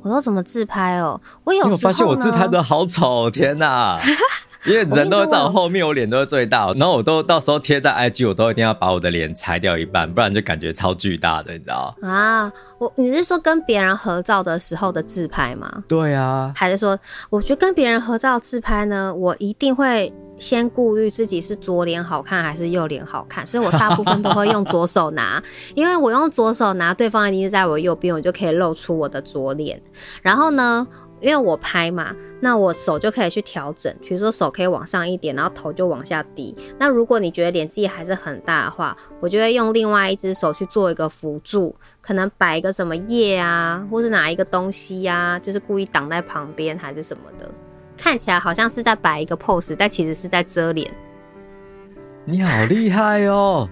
[0.03, 1.19] 我都怎么自拍哦？
[1.43, 3.99] 我有，有发现我自拍的好丑，天哪！
[4.65, 12.51] 因为人都会在我后面，我脸都是最大，然后我都到时候贴在 IG，我都一定要把我的脸裁掉一半，不然就感觉超巨大的，你知道啊？
[12.77, 15.83] 我你是说跟别人合照的时候的自拍吗？
[15.87, 16.51] 对啊。
[16.55, 16.97] 还是说，
[17.29, 20.13] 我觉得跟别人合照自拍呢，我一定会。
[20.39, 25.41] 先顾虑自己是左脸好看还是右脸好看，所以我大部分都会用左手拿，
[25.73, 29.81] 因为我用左手拿，对方一定是在我右边，我就可以露出我的左脸。
[30.21, 30.85] 然后呢，
[31.19, 36.55] 因为我拍嘛，那我手就可以去调整，比如说手可以往上一点，然后头就往下低。
[36.77, 47.49] 那如果你觉得脸自己还是很大的话，我就会用另外一只手去做一个辅助，可能摆一个什么叶啊，或是拿一个东西呀、啊，就是故意挡在旁边还是什么的，
[47.97, 50.91] 看起来好像是在摆一个 pose，但其实是在遮脸。
[52.29, 53.69] 你好厉害哦！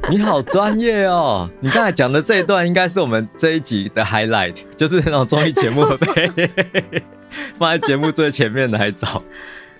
[0.08, 1.48] 你好专业哦！
[1.60, 6.50] 你刚才讲的这一段应该是我们这一集的 highlight，就是那种综艺节目被
[7.54, 9.22] 放在节目最前面的还早。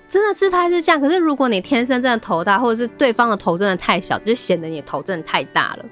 [0.09, 5.85] 真的自拍是这样，可是如果你天生真的头大，或者是对方的头真的太小，就显得你的头真的太大了，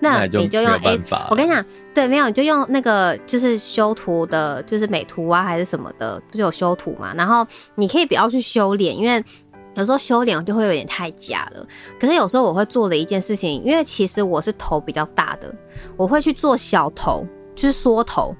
[0.00, 0.98] 那你就用 A。
[1.28, 7.12] 我跟你讲，对，没有你就用那个就是修图的，就是美图啊还是什么的，不是有修图嘛？
[7.14, 9.22] 然后你可以不要去修脸，因为。
[9.78, 11.64] 有时候修脸就会有点太假了，
[12.00, 15.54] 可是有时候我会做的一件事情，因为其实我是头比较大的，
[15.96, 18.34] 我会去做小头，就是缩头，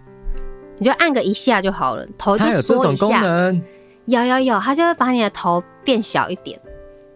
[0.78, 2.56] 你就按个一下就好了，头就缩一下。
[2.56, 3.62] 有这种功能？
[4.06, 6.60] 有有有，它就会把你的头变小一点。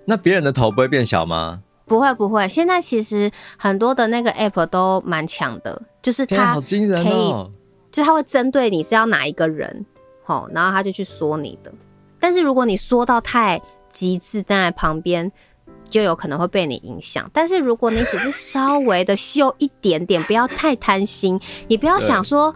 [0.04, 1.60] 那别人的头不会变小吗？
[1.86, 7.34] 不会不会，现在其实很多的那个 app 都蛮强的，就是它可以，
[7.90, 9.84] 就它会针对你是要哪一个人，
[10.22, 11.72] 好，然后它就去缩你的。
[12.20, 13.60] 但是如果你缩到太
[13.92, 15.30] 机制站在旁边，
[15.88, 17.30] 就有可能会被你影响。
[17.32, 22.54] 但是如果你只是稍微的修一点点，不要太贪心，你不要想说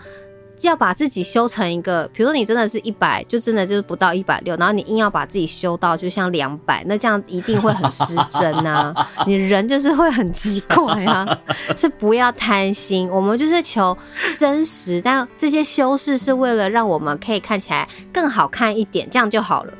[0.63, 8.95] 要把自己修成一个，比如说你真的是一百，就真的就是不到一百六，然后你硬要把自己修到就像两百，那这样一定会很失真啊！
[9.29, 11.39] 你人就是会很奇怪啊，
[11.77, 13.07] 是不要贪心。
[13.11, 13.95] 我们就是求
[14.35, 19.73] 真实，但这些修饰是为了让我们可以看起来更好看一点，这样就好了。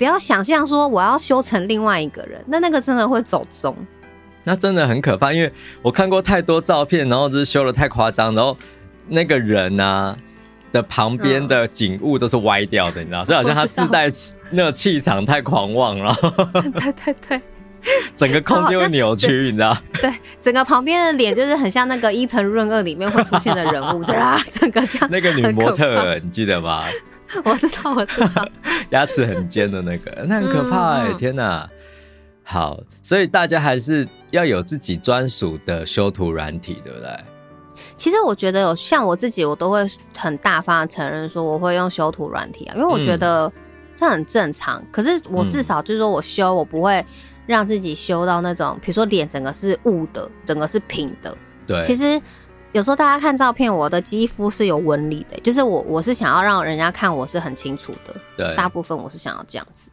[0.00, 3.76] 不要想象说我要修成另外一个人，那那个真的会走中，
[4.44, 5.30] 那真的很可怕。
[5.30, 8.56] 因为我看过太多照片，然后就是修的太夸张，然后
[9.08, 10.16] 那个人啊
[10.72, 14.10] 的旁边的景物都是歪掉的，你知道，所以好像他自带
[14.48, 16.16] 那个气场太狂妄了。
[16.80, 17.40] 对对对，
[18.16, 19.76] 整个空间会扭曲，你知道？
[20.00, 20.10] 对，
[20.40, 25.10] 整个旁边的脸就是很像那个伊藤润二里面会出现的人物，对啊，整个这样。
[25.12, 26.86] 那个女模特，你记得吗？
[27.44, 28.44] 我知道，我知道，
[28.90, 31.14] 牙齿很尖的那个，那很可怕哎、欸！
[31.14, 31.68] 天哪，
[32.42, 37.08] 好，所以大家还是要有自己专属的修图软体，对不对？
[37.96, 43.50] 其实我觉得有像我自己，我都会很大方的承认说我会用修图软体啊，因为我觉得
[43.94, 44.82] 这很正常。
[44.90, 47.04] 可是我至少就是说我修，我不会
[47.46, 51.36] 让自己修到那种，比如说脸整个是雾的，整个是平的。
[51.66, 52.20] 对，其实。
[52.72, 58.14] 有时候大家看照片，我的肌肤是有纹理的，就是我我是想要让人家看我是很清楚的。
[58.36, 59.90] 对，大部分我是想要这样子。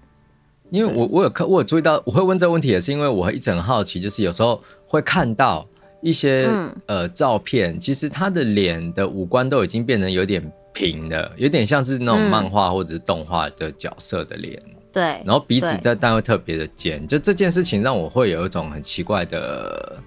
[0.69, 5.65] 因为我我有看，我有注意到，我会问这个问题，也是因为我一直很好奇，就是有时候会看到
[6.01, 14.61] 一些、嗯、呃照片，其实他的脸的五官都已经变成有点平的，有点像是那种漫画或者是动画的角色的脸。
[14.91, 19.97] 对、嗯，然后鼻子在但会特别的尖，就这件事情让我会有一种很奇怪的。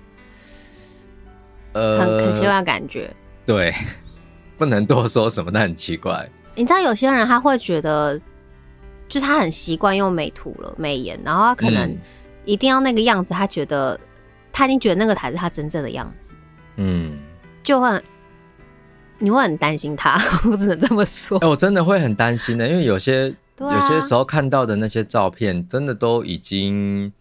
[1.72, 3.08] 呃，很很奇怪的感觉，
[3.46, 3.72] 对，
[4.58, 6.28] 不能多说什么，但很奇怪。
[6.54, 8.18] 你知道有些人他会觉得，
[9.08, 11.96] 就是他很习惯用美图了、美颜，然后他可能
[12.44, 14.00] 一定要那个样子，他觉得、嗯、
[14.52, 16.34] 他已经觉得那个才是他真正的样子，
[16.76, 17.18] 嗯，
[17.62, 18.02] 就会
[19.18, 21.38] 你会很担心他， 我只能这么说。
[21.38, 27.12] 哎、欸，我真的会很担心的，因为有些、啊、有些时候看到的那些照片，真的都已经。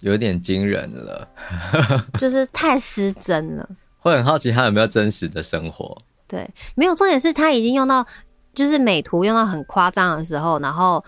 [0.00, 1.28] 有点惊人了，
[2.20, 3.68] 就是太失真了。
[3.98, 6.00] 会很好奇他有没有真实的生活？
[6.28, 6.94] 对，没有。
[6.94, 8.06] 重点是他已经用到，
[8.54, 11.04] 就是美图用到很夸张的时候，然后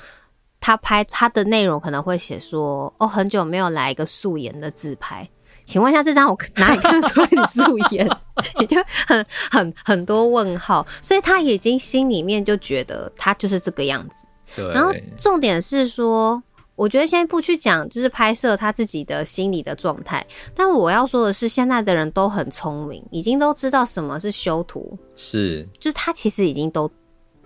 [0.59, 5.29] 他拍他的内容可能会写说：“哦，很久没有来一个素颜的自拍，
[5.65, 8.09] 请问一下这张我哪里看出来你素颜？”
[8.59, 8.77] 也就
[9.07, 14.27] 很很很多问号，所以他已经心里面就觉得他就是这个样子。
[14.57, 16.43] 对，然后重点是说。
[16.81, 20.27] 我觉得先不去讲，就是拍摄他自己的心理的状态。
[20.55, 26.91] 但我要说的是，现在的人都很聪明，已经都知道什么是修图，是，就是他其实已经都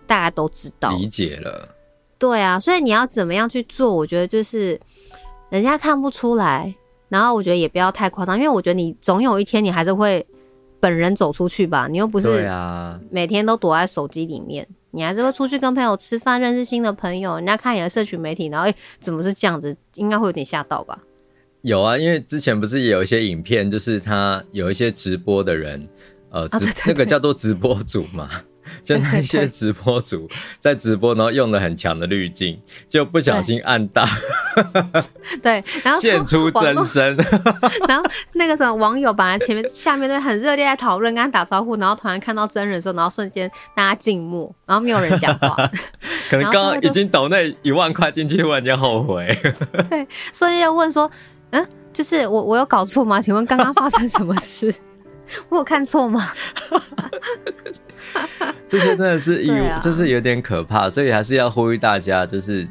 [0.06, 1.68] 大家都知道理解了。
[2.16, 3.92] 对啊，所以你要怎么样去做？
[3.92, 4.80] 我觉得就是
[5.50, 6.72] 人家看不出来，
[7.08, 10.24] 然后我觉得也不要太夸张，因为我觉得你总有一天你还是会
[10.78, 12.48] 本人走出去吧，你又不是
[13.10, 14.64] 每天都躲在手机里面。
[14.94, 17.34] 你还是会出去跟朋友吃饭，认识新的朋友。
[17.36, 19.76] 人家看你的社群媒体，然后哎、欸，怎么是这样子？
[19.94, 20.98] 应该会有点吓到吧？
[21.62, 25.88] 有啊，因为之前不是也有一些影片，就是他有一些直播的人，
[26.30, 26.48] 呃，
[26.86, 28.28] 那个叫做直播主嘛，
[28.86, 30.28] 就那些直播主
[30.60, 34.06] 在直播，然后用了很强的滤镜，就不小心按大，
[35.42, 37.16] 对，然后 现出真身，
[37.88, 38.04] 然后
[38.34, 45.56] 那个什么网友本来前面下面都很热烈在讨论，跟他打招呼，然后突然看到真人的时候，然后瞬间大家静默，然后没有人讲话，
[46.28, 49.26] 可能刚刚已经抖那一万块进去，忽然间后悔，
[49.88, 51.10] 对，所以要问说，
[51.50, 53.22] 嗯，就是我我有搞错吗？
[53.22, 54.74] 请问刚刚发生什么事？
[55.48, 56.28] 我有看错吗？
[58.68, 62.66] 这些真的是有，啊、就是有点可怕，所以还是要呼吁大家，就是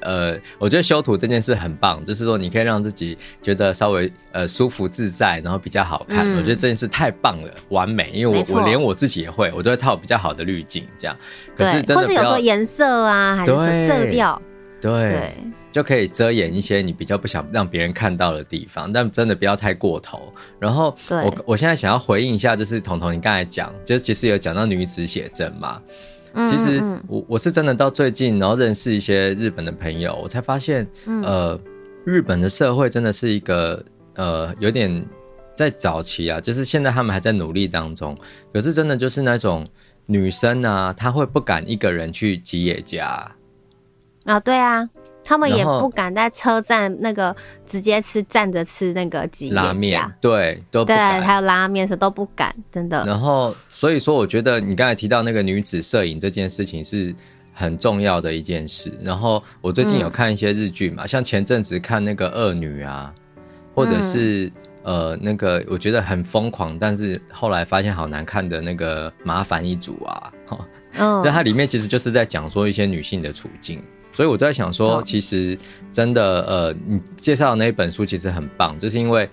[0.00, 6.26] 呃，我觉得修图这件事很棒，就是说你可以让自己觉得稍微呃舒服自在，然后比较好看。
[6.30, 11.16] 嗯、我觉得这件事太棒了，完美，因为我错我连我自己也会，我都会套比较好的滤镜，这样。
[11.56, 14.40] 可是真的，或是有时候颜色啊，还是色调，
[14.80, 14.90] 对。
[14.90, 15.34] 对
[15.78, 20.34] 就可以遮掩一些你比较不想让别人看到的地方，但真的不要太过头。
[20.58, 25.80] 然后我对我现在想要回应一下，就是彤彤你刚才讲，就是其实有讲到女子写真嘛。
[26.48, 30.84] 其实我我是真的到最近，然后认识一些日本的朋友，我才发现，
[31.22, 31.56] 呃，
[32.04, 33.80] 日本的社会真的是一个
[34.16, 35.06] 呃有点
[35.56, 38.18] 在早期啊，就是现在他们还在努力当中，
[38.52, 39.64] 可是真的就是那种
[40.06, 43.30] 女生啊，她会不敢一个人去吉野家
[44.24, 44.88] 啊，对啊。
[45.28, 51.20] 他们也不敢在车站那个直接吃站着吃那个吉，拉面，对，都不敢。
[51.20, 53.04] 对，还有拉面是都不敢，真的。
[53.04, 57.14] 然后所以说，我觉得你刚才提到那个女子摄影这件事情是
[57.52, 58.90] 很重要的一件事。
[59.02, 63.12] 然后我最近有看一些日剧嘛，嗯、像前阵子看那个恶女啊，
[63.74, 64.46] 或者是、
[64.84, 70.66] 嗯、呃那个我觉得很疯狂，但是后来发现好难看的那个麻烦一族啊，哈，
[70.96, 73.82] 嗯，在它里面其实就是在讲说一些女性的处境。
[74.18, 75.56] 所以我都在想说，其实
[75.92, 79.30] 真的，呃，你介绍的那一本书其实很棒，就是因为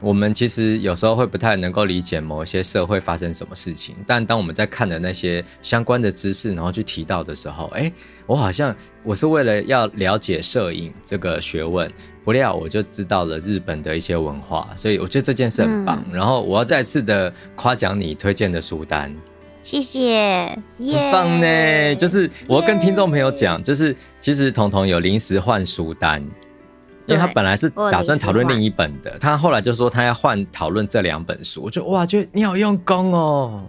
[0.00, 7.92] 我们其实有时候会不太能够理解某一些社会发生什么事情，但当我们在看的那些相关的知识，然后去提到的时候，哎，
[8.24, 11.92] 我好像我是为了要了解摄影这个学问，
[12.24, 16.02] 不料我就知道了日本的一些文化，所以我觉得这件事很棒。
[16.10, 19.14] 然后我要再次的夸奖你推荐的书单。
[19.66, 21.96] 谢谢，很棒呢。
[21.96, 26.22] 就是我跟听众朋友讲，就是其实彤彤有临时换书单，
[27.06, 31.62] 因为他本来是打算讨论另一本的，他后来就说他要换讨论这两本书。
[31.64, 33.64] 我就哇，觉得你好用功哦，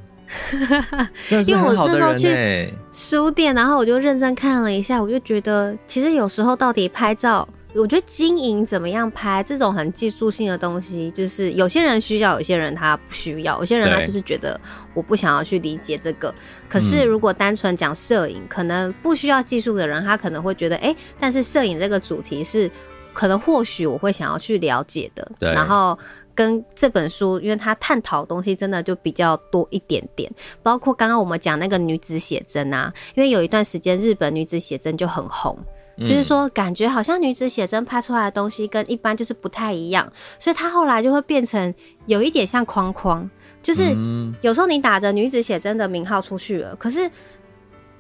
[1.25, 2.05] 真的是很好的人呢。
[2.05, 7.49] 因为我那时候去书店，然后我就认真看了一下，我就觉得其实有时候到底拍照。
[7.75, 14.59] 我觉得经营怎么样拍这种很技术性的东西，就是有些人需要，有些人他不需要，有些人他就是觉得
[14.93, 16.33] 我不想要去理解这个。
[16.67, 22.71] 可是如果单纯讲摄影，可能不需要技术的人，他可能会觉得，哎，但是摄影这个主题是
[23.13, 25.29] 可能或许我会想要去了解的。
[25.37, 25.53] 对。
[25.53, 25.97] 然后
[26.33, 30.31] 跟这本书，因为它探讨的东西真的就比较多一点点，
[30.63, 35.55] 包括刚刚我们讲那个女子写真啊，因为有一段时间日本女子写真就很红。
[35.99, 41.73] 就是说，感觉好像女子写真拍出来的东西跟一般就是不太一样，所以它后来就会变成
[42.05, 43.27] 有一点像框框。
[43.63, 43.83] 就是
[44.41, 47.09] 有时候你打着女子写真的名号出去了，可是，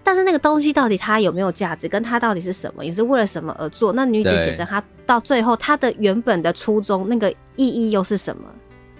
[0.03, 3.91] 但是那个东西到底它有没有价值，跟它到底是什么，也是为了什么而做？
[3.91, 8.43] 那女子写真它到最后它的原本的初衷，那个意义又是什么？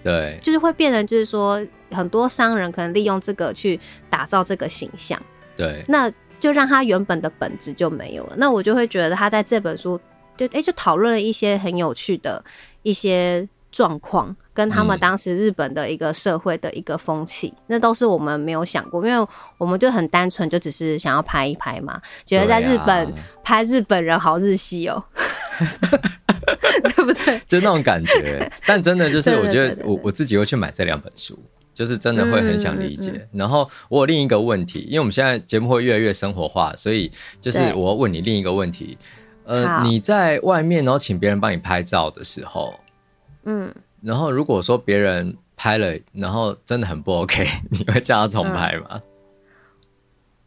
[0.02, 3.78] 对，就是会变成就是说，很多商人可能利用这个去
[4.10, 5.22] 打造这个形象。
[5.56, 6.12] 对，那。
[6.38, 9.98] 就让他原本的本质就没有了，那我就会觉得他在这本书
[10.36, 12.42] 就诶、欸、就讨论了一些很有趣的
[12.82, 19.28] 一些状况，跟他们当时日本的一个社会的一个风气，嗯、那都是我们没有想过，因为
[19.58, 23.12] 我们就很单纯，就只是想要拍一拍嘛，觉得在日本、啊、
[23.42, 25.04] 拍日本人好日系哦、 喔，
[26.82, 26.92] 对？
[27.04, 27.40] 不对？
[27.46, 31.38] 就那种感觉，但真的就是我觉得我我自己会去买这两本书。
[31.78, 37.08] 就是真的会很想理解，嗯嗯嗯、然后我有另一个问题，因为我们现在节目会越来越生活化，所以
[37.40, 38.98] 就是我要问你另一个问题，
[39.46, 42.74] 对呃，你在外面然后请别人帮你拍照的时候，
[43.44, 43.72] 嗯，
[44.02, 48.88] 然后如果说别人拍了，然后真的很不 OK， 你会叫他重拍吗？
[48.94, 49.02] 嗯、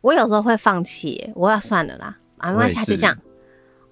[0.02, 3.18] 我有时候会放弃，我要算了啦，啊，没关系，就这样。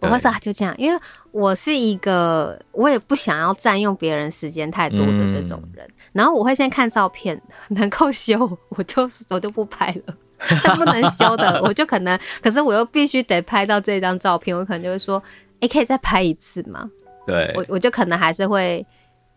[0.02, 0.98] 我会说就这样，因为
[1.32, 5.86] 我是一个我也不想要占用别人时间太多的那种人。
[5.86, 7.40] 嗯、然后我会先看照片，
[7.70, 10.16] 能够修我就我就不拍了，
[10.64, 15.22] 但不能修的 我就可能，可是我又必须得拍到这张照片，我可能就会说，
[15.56, 16.90] 哎、欸，可以再拍一次吗？
[17.26, 18.86] 对，我我就可能还是会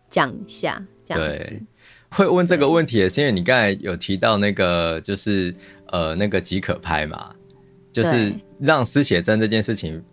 [0.09, 1.61] 讲一下这样子。
[2.09, 5.53] 会问这个问题也是因为你刚才有提到那个就是
[5.87, 7.31] 呃那个即可拍嘛，
[7.91, 10.03] 就是让私写真这件事情。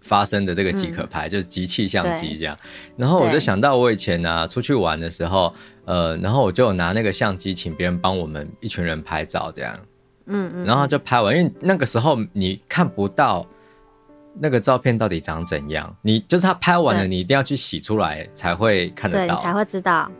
[0.00, 2.56] 发生的这个即可拍，嗯、就是即弃相机这样，
[2.96, 5.52] 然后我就想到我以前呢、啊、出去玩的时候，
[5.88, 9.74] 呃，然后我就拿那个相机请别人帮我们一群人拍照这样，
[10.26, 13.46] 嗯嗯，然后就拍完，因为那个时候你看不到
[14.38, 20.12] 那个照片到底长怎样，你就是他拍完了，你一定要去洗出来才会看得到，对，才会知道。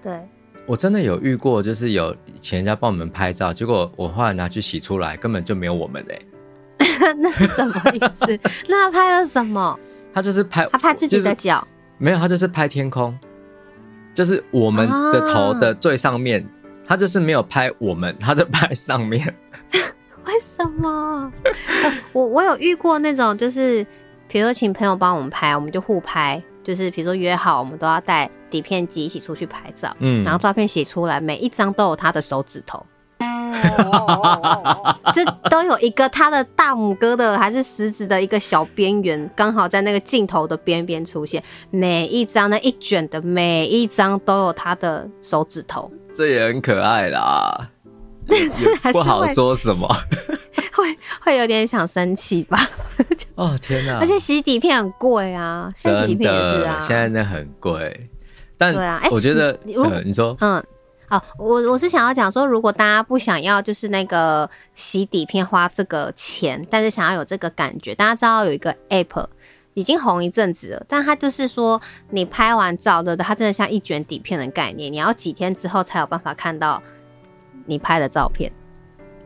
[0.00, 0.20] 对，
[0.64, 6.24] 我真的有遇过，就是有请人家帮我们拍照，结果我后来拿去洗出来，根本就没有我们嘞。
[7.18, 8.38] 那是什么意思？
[8.68, 9.76] 那他拍了什么？
[10.14, 13.18] 他就是拍，他拍自己的脚，就是，没有，他就是拍天空，
[14.16, 16.48] 就是我们的头的最上面，啊、
[16.86, 19.22] 他就是没有拍我们， 他在拍上面。
[20.24, 21.30] 为什么？
[22.14, 23.86] 我我有遇过那种，就是
[24.26, 32.84] 比如说请朋友帮我们拍，我们就互拍，就是比如说约好，我们都要带底片机一起出去拍照，嗯，然后照片洗出来，每一张都有他的手指头。
[35.14, 41.42] 这都有一个他的大拇哥的还是食指的一个小边缘，刚好在那个镜头的边边出现。
[41.70, 47.70] 每一张那一卷的每一张都有他的手指头，这也很可爱啦。
[48.28, 49.88] 但是还是不好说什么，
[50.74, 52.58] 会会有点想生气吧？
[53.36, 53.98] 哦天哪！
[54.00, 58.10] 而且洗底片很贵啊，现在洗底片也是啊，现在那很贵。
[58.58, 59.58] 但对啊，我觉得，
[60.04, 60.62] 你说，嗯。
[61.08, 69.26] 哦，我我是想要讲说，如果大家不想要就是那个洗底片花这个钱，但是想要有这个感觉，大家知道有一个 app
[69.74, 71.80] 已经红一阵子了，但它就是说
[72.10, 76.82] 你拍完照的，它真的像一卷底片的概念，你要几天之后才有办法看到
[77.66, 78.50] 你拍的照片。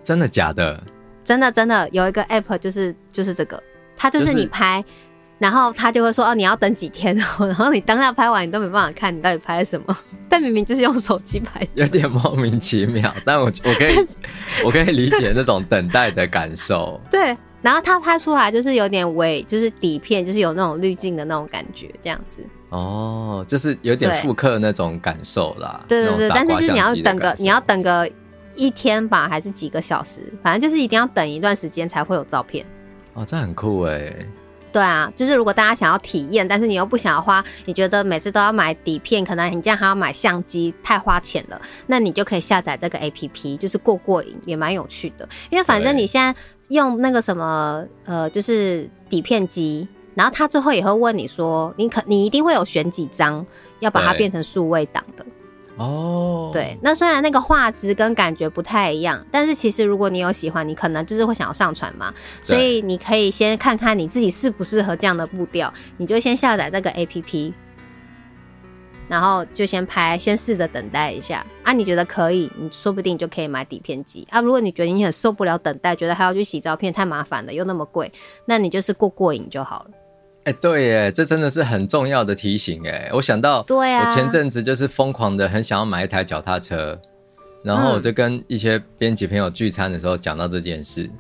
[0.04, 0.82] 真的假的？
[1.24, 3.62] 真的真的有一个 app 就是就是这个，
[3.96, 4.82] 它就是你拍。
[4.82, 4.94] 就是
[5.40, 9.96] 然后他就会说：“哦，你要等几天哦。”然后你当下拍完，你都没办法看你到底拍了什么。
[10.28, 13.12] 但明明就是用手机拍，有点莫名其妙。
[13.24, 13.96] 但我 我可以
[14.66, 17.00] 我可以理解那种等待的感受。
[17.10, 22.44] 对，然后他拍出来就是有点微，就是底片，就是有那种滤镜的那种感觉，这样子。
[22.68, 25.82] 哦，就是有点复刻那种感受啦。
[25.88, 28.08] 对对对，但是就是你要等个你要等个
[28.54, 30.20] 一天吧，还是几个小时？
[30.42, 32.64] 反正就是一定要等一段时间才会有照片。
[33.14, 34.14] 哦，这很酷哎。
[34.72, 45.28] 对啊，就是如果大家想要体验，但是你又不想要花，你觉得每次都要买底片，可能你这样还要买相机，太花钱了，那你就可以下载这个 APP，就是过过瘾，也蛮有趣的。
[45.50, 46.34] 因为反正你现在
[46.68, 53.44] 用那个什么，呃，就是底片机，然后他最后也会问你说，你可你一定会有选几张
[53.80, 55.24] 要把它变成数位档的。
[55.80, 56.52] 哦，oh.
[56.52, 62.12] 对，那虽然那个画质跟感觉不太一样，但是其实如果你有喜欢，你可能就是会想要上传嘛，
[62.42, 67.54] 所以你可以先看看你自己适不适合这样的步调，你就先下载这个 APP，
[69.08, 74.42] 然后就先拍，先试着等待一下啊，你觉得可以，你说不定就可以买底片机啊。
[74.42, 78.12] 如果你觉得你很受不了等待，觉得还要去洗照片太麻烦了，又那么贵，
[78.44, 79.90] 那你就是过过瘾就好了。
[80.44, 83.10] 哎，欸、对耶，这真的是很重要的提醒哎！
[83.12, 86.98] 我想到，对啊，我前阵子就是疯狂的很想要买一台脚踏车，
[87.62, 91.12] 然后我就跟一些编辑朋友聚餐的时候讲到这件事，嗯、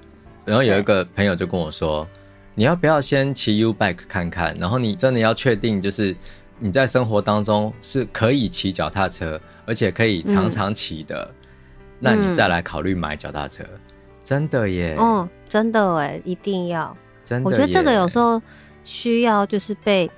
[0.46, 2.08] 然后有一个朋友就跟我说，
[2.54, 4.56] 你要不要先骑 U bike 看看？
[4.58, 6.16] 然后你真的要确定，就是
[6.58, 13.62] 你在生活当中是可以骑脚踏车，而且可以常常骑的，嗯、那你再来考虑买脚踏车。
[13.64, 13.80] 嗯、
[14.24, 18.40] 真的耶，哦，真的哎，一定要，真的，我觉得这个有时候。
[18.84, 20.10] 需要就是被，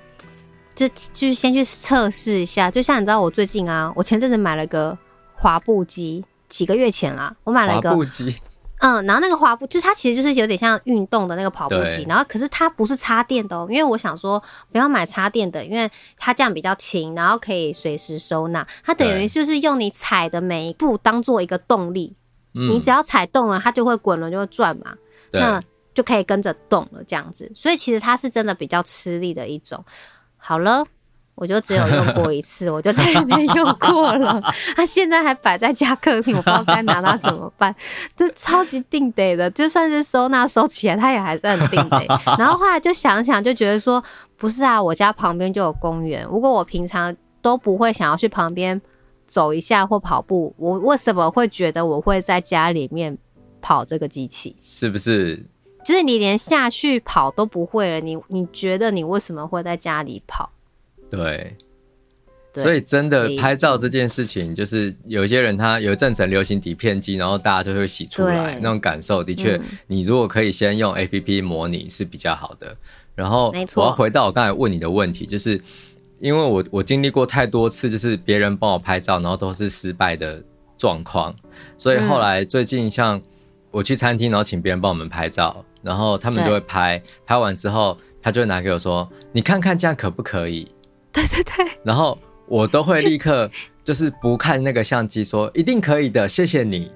[0.74, 4.96] 就就是先去测试一下，就像你知道，我最近啊，我前阵子买了个
[5.34, 8.34] 滑步机，几个月前啦，我买了一个滑步机，
[8.78, 22.16] 嗯，然后那个滑步就是它其实就是有点像运动的那个跑步机，然后可是它不是插电的哦，因为我想说不要买插电的，因为它这样比较轻，然后可以随时收纳，它等于就是用你踩的每一步当做一个动力，
[22.52, 24.94] 你只要踩动了，它就会滚轮就会转嘛，
[25.32, 25.62] 那。
[25.94, 29.84] 就可以跟着动了，这样子，所以其实它是真的比较吃力的一种。
[30.36, 30.84] 好了，
[31.34, 34.40] 我就只有用过一次， 我就再也没用过了。
[34.74, 37.74] 它现在还摆在家客厅，我不知道该拿它怎么办。
[38.16, 42.06] 这超级定得的，就算是收纳收起来，它也还是很定得。
[42.38, 44.02] 然后后来就想想，就觉得说，
[44.36, 48.80] 不是啊，我家旁边就有公园，如果我平常都不会想要去旁边
[49.26, 53.16] 走一下或跑步，我为什么会觉得我会在家里面
[53.60, 54.56] 跑这个机器？
[54.60, 55.46] 是不是？
[55.84, 60.50] 就是你连下去跑都不会了，你你觉得你为什么会在家里跑？
[61.10, 61.56] 对，
[62.52, 72.76] 对所以真的拍照这件事情，就是有些人他有一阵子流行底片机，然后大家就会洗出来那种感受，的确，嗯、你如果可以先用 APP 模拟是比较好的。
[73.14, 75.60] 然后我要回到我刚才问你的问题，就是
[76.20, 80.42] 因为我我经历过太多次，就是别人帮我拍照，然后都是失败的
[80.78, 81.34] 状况，
[81.76, 83.20] 所以后来最近像
[83.70, 85.62] 我去餐厅，然后请别人帮我们拍照。
[85.82, 90.70] 然后他们就会拍，拍完之后，他就会拿给我说：“你看看这样可不可以？”
[91.12, 91.70] 对对对。
[91.84, 93.50] 然后我都会立刻
[93.82, 96.90] 就是不看那个相机，说：“一定可以的，谢谢你。”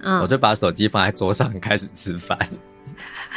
[0.00, 2.38] 嗯，我就把手机放在桌上开始吃饭。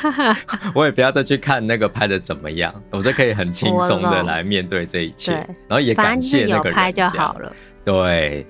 [0.74, 5.34] 我也不要再去看那个拍的怎么样，我就可以很轻松的来面对这一切，
[5.68, 6.74] 然后也感谢那个人。
[6.74, 7.52] 拍就好了。
[7.84, 8.46] 对，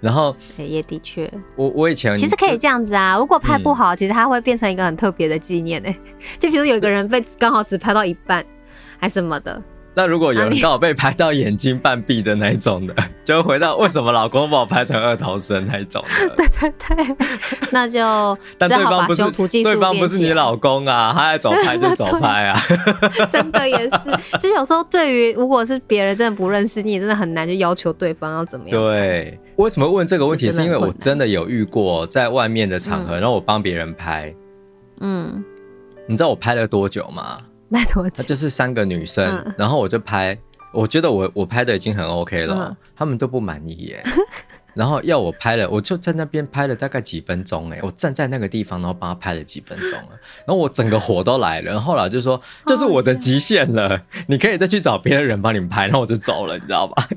[0.00, 5.96] 然后也的确，我我以前其实可以这样子啊，如果拍不好，嗯、其实它会变成一个很特别的纪念诶。
[6.38, 8.44] 就比如有一个人被刚好只拍到一半，
[8.98, 9.60] 还什么的。
[9.98, 12.94] 那如果有人刚好被拍到眼睛半闭的那一种的，
[13.24, 16.36] 就回到为什么老公把我拍成二头身那一种的？
[16.36, 17.16] 对 对对，
[17.72, 19.28] 那就但对方不是
[19.60, 22.56] 对方不是你老公啊，他爱走拍就走拍啊。
[23.28, 23.90] 真的也是，
[24.38, 28.80] 其实有时候对于如果是别人真的不认识你，真的很难就要求对方要怎么样。
[28.80, 30.52] 对，为什么问这个问题？
[30.52, 34.32] 是因为我真的有遇过在外面的场合，然后我帮别人拍。
[35.00, 35.44] 嗯，
[36.06, 37.38] 你知道我拍了多久吗？
[37.70, 38.22] 那多久？
[38.22, 40.36] 就是三个女生，嗯、然后我就拍，
[40.72, 44.02] 我觉得我我拍的已经很 OK 了，嗯、他们都不满意耶。
[44.74, 50.10] 然后要我拍了，我就在那边拍了大概几分钟，哎，我站在那个地方，然后帮他拍了几分钟了，
[50.46, 51.72] 然后我整个火都来了。
[51.72, 57.08] 然后后来就说这是我的极限了，你可以再去找别的人帮你拍，然后我就走了，你知道吧？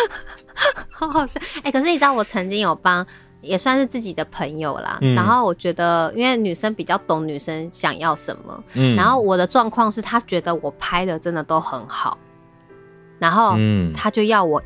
[0.92, 3.04] 好好笑，哎，可是你知道我曾经有帮。
[3.44, 12.16] 也算是自己的朋友啦，嗯、然后我觉得，因为女生比较懂女生想要什么，嗯，然后我的状况是，她觉得我拍的真的都很好，
[13.18, 14.62] 然后，嗯，她就要我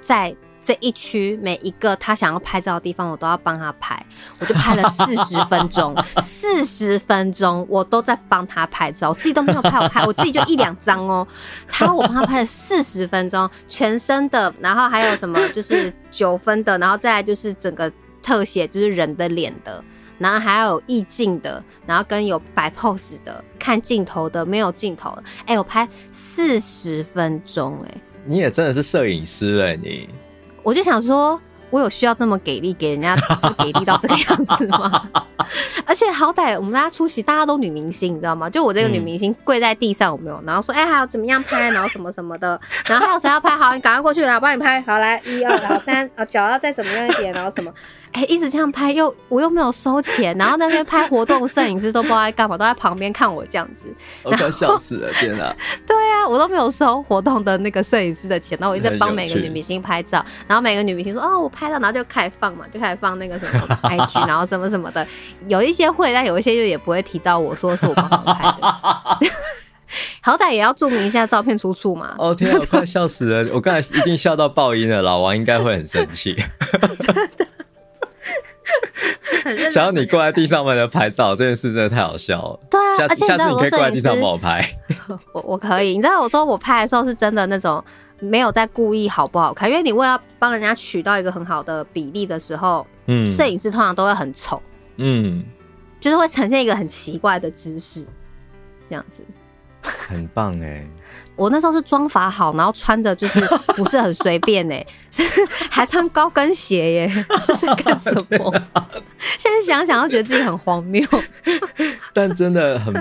[0.00, 4.04] 在这一区每一个她想要拍照的地方，我都要帮她拍，
[4.40, 11.26] 我就拍了四十分钟， 四十分钟我都在帮她拍照，我自己都没有拍，我拍我自己就一两张哦，
[11.66, 17.90] 她我帮她拍了四十分钟，全身的，然后还有什么就是九分的，然后再来就是整个。
[18.28, 19.82] 特写就是人的脸的，
[20.18, 25.22] 然后还要有意境的，然后跟有摆 pose 的，看镜头的，没有镜头的。
[25.46, 27.94] 哎、欸，我拍四十分钟，哎，
[28.26, 30.10] 你也真的是摄影师了，你。
[30.62, 35.08] 我就想说，我有需要这么给力，给人家就给力到这个样子吗？
[35.86, 38.50] 而且好歹我们大家出席，大家都女明星，你知道吗？
[38.50, 40.38] 就我这个女明星跪在地上，有没有？
[40.44, 41.70] 然后说，哎、欸，还要怎么样拍？
[41.70, 43.56] 然后什么什么的，然后还有谁要拍？
[43.56, 44.82] 好，你赶快过去，然后帮你拍。
[44.82, 47.72] 好，来，一二，然后三，啊，脚要再怎么样一点，然后什么？
[48.12, 53.86] 哎、欸，一直这样拍，又我又没有收钱，然后那边拍活动摄影师都不知道在干嘛，都在旁边看我这样子，
[54.24, 55.54] 我快笑死了，天哪！
[55.86, 65.06] 对啊，我都没有收活动的那个摄影师的钱，然后我一直在帮每个女明星拍照，然后每个女明星说哦，我拍了，然后就开始放嘛，就开始放那个什么 IG，然后什么什么的，
[65.46, 69.28] 有一些会，但有一些就也不会提到我说是我帮忙拍的，
[70.22, 72.14] 好歹也要注明一下照片出处嘛。
[72.18, 76.34] 哦天啊，我快笑死了，我刚才一定笑到爆音了，老王应该会很生气。
[77.00, 77.46] 真的。
[79.70, 82.60] 想要你跪在地上为了拍照这件事真的太好笑了。
[82.70, 84.62] 对啊，下次下次你可以跪在地上帮我拍。
[85.32, 87.82] 我我可以，你知道我说我拍的时候是真的那种
[88.20, 94.60] 没有在故意好不好看，因为你为了帮人家取到一个很好的比例的时候，嗯，摄影师通常都会很丑，
[94.96, 95.44] 嗯，
[96.00, 98.04] 就是会呈现一个很奇怪的姿势，
[98.88, 99.24] 这样子。
[99.80, 100.86] 很棒哎。
[101.38, 103.40] 我那时候是妆发好，然后穿着就是
[103.76, 105.22] 不是很随便哎， 是
[105.70, 108.52] 还穿高跟鞋耶，这 是干什么？
[109.38, 111.00] 现在想想都觉得自己很荒谬。
[112.12, 112.92] 但真的很，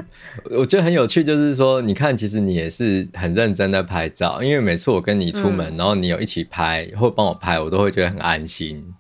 [0.52, 8.94] 我觉得很有趣，就是说，你看，其实你也是很认真的拍照，因为每次我跟你出门，嗯、然后你有一起拍或帮我拍，我都会觉得很安心，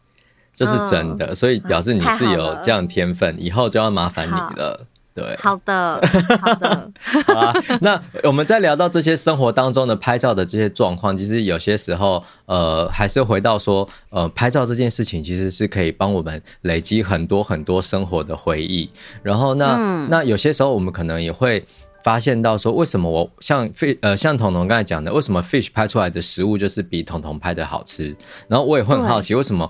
[0.55, 4.87] 这、就是真的，嗯、所以表示你是有这样天分，以后就要麻烦你了。
[5.17, 5.99] 对，好的，
[6.39, 6.91] 好的，
[7.25, 7.53] 好啊。
[7.81, 18.87] 那我们在聊到这些生活当中的拍照的这些状况，其实有些时候，呃，还是回到说，呃，拍照这件事情其实是可以帮我们累积很多很多生活的回忆。
[19.23, 21.65] 然后那，那、嗯、那有些时候我们可能也会
[22.03, 28.15] 发现到说，为什么我像 fish，呃，像彤彤刚才讲的，为什么 fish 拍出来的食物就是比彤彤拍的好吃？
[28.47, 29.67] 然后我也会很好奇，为什么？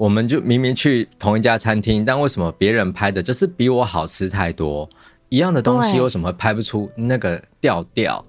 [0.00, 4.88] 我们就明明去同一家餐厅，但为什么别人拍的就是比我好吃太多？
[5.28, 8.24] 一样的东西为什么拍不出那个调调？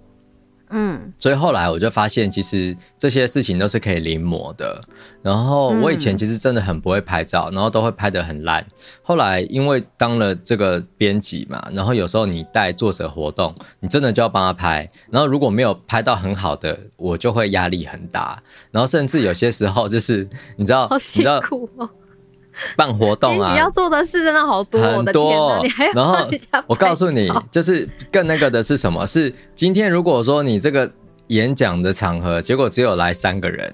[0.72, 4.82] 嗯，所以后来我就发现，其实这些事情都是可以临摹的。
[5.22, 8.65] 然后我以前其实真的很不会拍照，然后都会拍得很烂。
[9.01, 14.89] 后来因为当了这个编辑嘛，然后有时候你带作者活动，你真的就要帮他拍。
[15.09, 18.41] 然后如果没有拍到很好的，我就会压力很大。
[18.72, 21.89] 然后甚至有些时候就是你知道，好辛苦哦。
[22.78, 25.64] 办活动啊，你要做的事真的好多，很多。
[25.93, 26.28] 然后
[26.68, 29.05] 我告诉你，就是更那个的是什么？
[29.05, 30.91] 是今天如果说你这个
[31.28, 33.74] 演讲的场合，结果只有来三个人，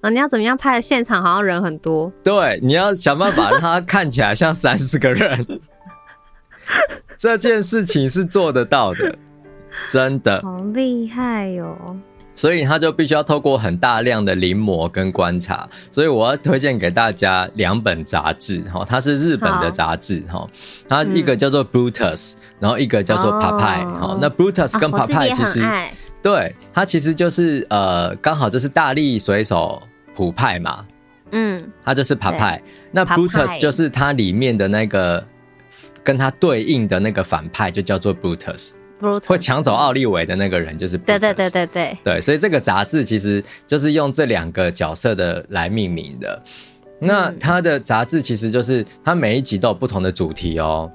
[0.00, 2.12] 啊，你要怎么样拍的现场好像人很多？
[2.22, 5.60] 对，你要想办法让他看起来像三十个人。
[7.18, 9.16] 这件事情是做得到的，
[9.88, 11.96] 真的，好厉害哟、哦。
[12.34, 15.68] 所以他就必须要透过很大量的临摹跟观察。
[15.90, 20.48] 所以我要推荐给大家两本杂志，哈，它是日本的杂志，哈，
[20.88, 25.64] 它一个叫做 Brutus，然后一个叫做 Popeye，好，那 Brutus 跟 Popeye 其实，
[26.22, 29.82] 对，它其实就是呃，刚好就是大力水手
[30.14, 30.84] 普派嘛，
[31.30, 32.60] 嗯，它就是 Popeye，
[32.90, 35.24] 那 Brutus 就是它里面的那个
[36.02, 38.72] 跟它对应的那个反派，就叫做 Brutus。
[39.26, 46.42] 会抢走奥利维的那个人就是对对对对对对，所以这个杂志其实就是用这两个角色的来命名的。
[46.98, 50.90] 那它的杂志其实就是它每一集都有不同的主题哦，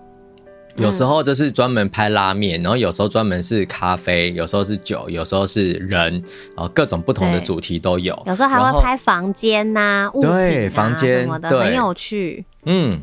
[0.75, 6.13] 有时候就是专门拍拉面，然后有时候专门是咖啡，有时候是酒，有时候是人，
[6.55, 8.17] 然后各种不同的主题都有。
[8.25, 12.45] 有时候还会拍房间呐、啊，物品、啊、对，房间什么的，很有趣。
[12.65, 13.01] 嗯。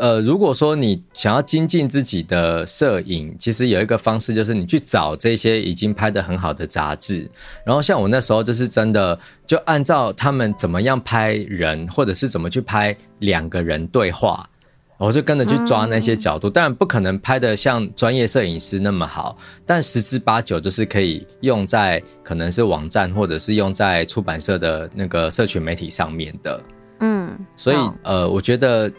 [0.00, 7.30] 呃，如果说你想要精进自己的摄影，其实有一个方式，就是你去找这些已经拍的很好的杂志，
[7.66, 14.48] 然后像我那时候就是真的就按照他们怎么样拍人，或者是怎么去拍两个人对话，
[14.96, 16.48] 我就跟着去抓那些角度。
[16.48, 19.36] 当然不可能拍的像专业摄影师那么好，
[19.66, 26.58] 但十之八九就是可以用在可能是网站，或者是用在出版社的那个社群媒体上面的。
[27.00, 28.90] 嗯，所以呃，我觉得。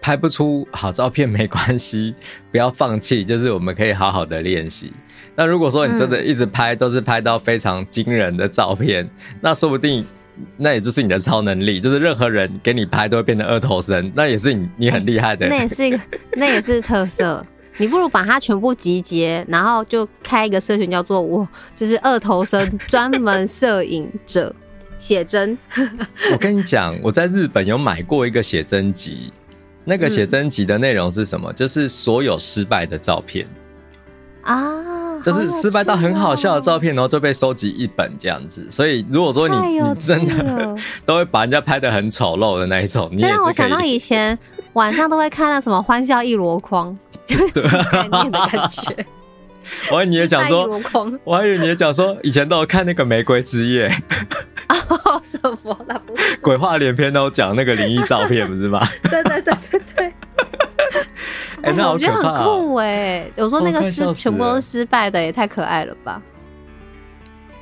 [0.00, 2.14] 拍不出好照片没关系，
[2.50, 4.92] 不要放弃，就是我们可以好好的练习。
[5.34, 10.04] 那如果说你真的一直拍都是拍到非常惊人的照片，嗯，那说不定
[10.56, 15.48] 那也就是你的超能力，就是任何人给你拍都会变成二头身，那也是你你很厉害的。
[15.48, 16.00] 那也是一个，
[16.36, 17.44] 那也是特色。
[17.80, 21.46] 你不如把它全部集结，然后就开一个社群，叫做我
[21.76, 24.52] 就是二头身专门摄影者
[24.98, 25.56] 写真。
[26.32, 29.32] 我跟你讲，我在日本有买过一个写真集。
[29.88, 31.50] 那个写真集的内容是什么？
[31.50, 31.54] 嗯？
[31.54, 33.48] 就是所有失败的照片
[34.42, 38.70] 啊，就是失败到很好笑的照片，然后就被收集一本这样子。
[38.70, 40.76] 所以如果说你你真的
[41.06, 44.38] 都会把人家拍的很丑陋的那一种，你也让我想到以前
[44.74, 49.06] 晚上都会看那什么欢笑一箩筐， 就是这种概念的感觉。
[49.90, 50.80] 我还以为你也讲说，
[51.24, 53.90] 我还以为你也讲说，以前都有看那个玫瑰之夜。
[54.68, 55.84] 哦，什么？
[55.86, 58.86] 那不是鬼话连篇都讲那个灵异照片，不是吗？
[59.04, 60.12] 对对对对对。
[61.62, 63.28] 哎、欸，那我觉得很酷哎！
[63.36, 66.22] 我说那个失全部都是失败的，也太可爱了吧！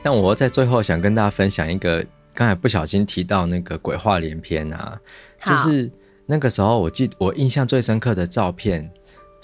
[0.03, 2.05] 但我在最后想跟大家分享一个，
[2.35, 4.99] 刚才不小心提到那个鬼话连篇啊，
[5.45, 5.91] 就是
[6.27, 8.91] 那个时候我记我印象最深刻的照片。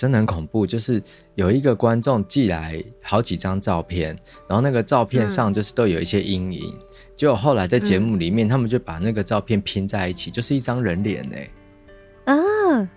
[0.02, 1.00] 真的很恐怖，就是
[1.36, 4.08] 有一个观众寄来好几张照片，
[4.48, 6.76] 然后那个照片上就是都有一些阴影，
[7.14, 11.50] 结果后来在节目里面，他们就把那个照片拼在一起，就是一张人脸哎，
[12.24, 12.88] 嗯，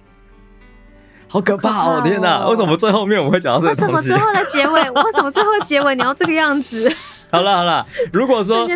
[1.27, 2.01] 好可怕哦！
[2.03, 3.69] 天哪，为什么最后面我们会讲到这个？
[3.69, 4.89] 为什么最后的结尾？
[4.89, 6.91] 为什么最后的结尾你要这个样子？
[7.35, 8.67] 好了好了，如果说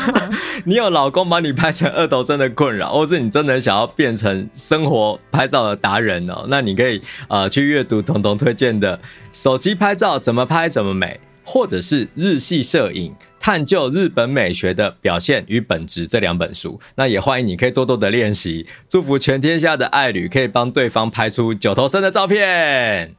[0.64, 8.96] 你有老公把你拍成二头身的困扰，或是你真的想要变成生活拍照的达人哦，那你可以呃去阅读彤彤推荐的
[9.32, 16.80] 《手机拍照怎么拍怎么美》，或者是《日系摄影探究日本美学的表现与本质》这两本书。
[16.96, 23.14] 那也欢迎你可以多多的练习，祝福全天下的爱侣可以帮对方拍出九头身的照片。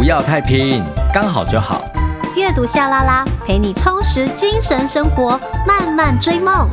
[0.00, 0.82] 不要太拼，
[1.12, 1.84] 刚好就好。
[2.34, 6.70] 阅读夏拉拉，陪你充实精神生活，慢慢追梦。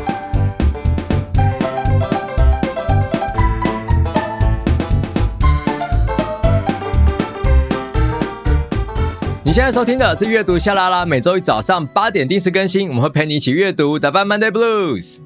[9.44, 15.18] 你现在收听的是阅读夏拉拉，每周一早上八点定时更新，我们会陪你一起阅读，打败 Monday Blues。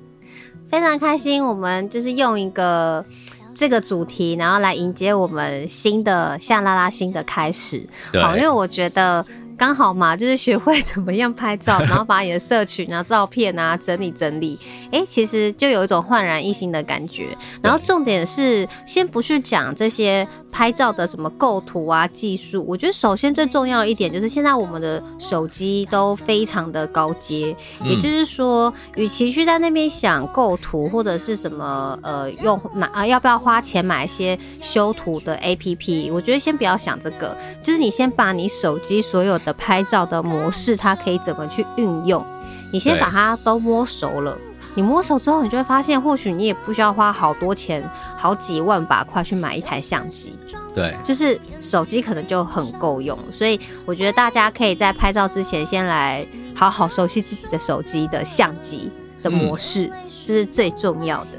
[0.67, 3.05] 非常开心，我们就是用一个。
[3.53, 7.87] 这个主题，然后来迎接我们新的夏拉拉新的开始。
[8.13, 9.25] 好，因为我觉得。
[9.61, 14.57] 刚好嘛， 就是学会怎么样拍照， 然后把你的社群啊、照片啊整理整理。
[14.85, 17.37] 哎、欸，其实就有一种焕然一新的感觉。
[17.61, 22.65] 然后重点是，先不去讲这些拍照的什么构图啊技术。
[22.67, 27.55] 我觉得首先最重要一点就是，现在我们的手机都非常的高阶。
[27.83, 39.50] 也就是说，与其去在那边想构图或者是什么呃用哪啊要不要花钱买一些修图的 APP，我觉得先不要想这个，就是你先把你手机所有的。
[39.53, 42.25] 拍照的模式，它可以怎么去运用？
[42.71, 44.37] 你先把它都摸熟了，
[44.75, 47.83] 你摸熟之后，你就会发现，或许你也不需要花好多钱，
[48.17, 50.37] 好几万把块去买一台相机。
[50.73, 53.17] 对，就是手机可能就很够用。
[53.29, 56.25] 所以我觉得大家可以在拍照之前，先来
[56.55, 58.89] 好好熟悉自己的手机的相机
[59.21, 61.31] 的模式，这、嗯、是最重要的。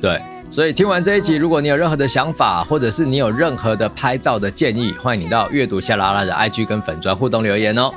[0.00, 0.22] 对。
[0.52, 7.90] 所以听完这一集，如果你有任何的想法，或者是你有任何的拍照的建议，欢迎你到阅读夏拉拉的 IG 跟粉砖互动留言哦。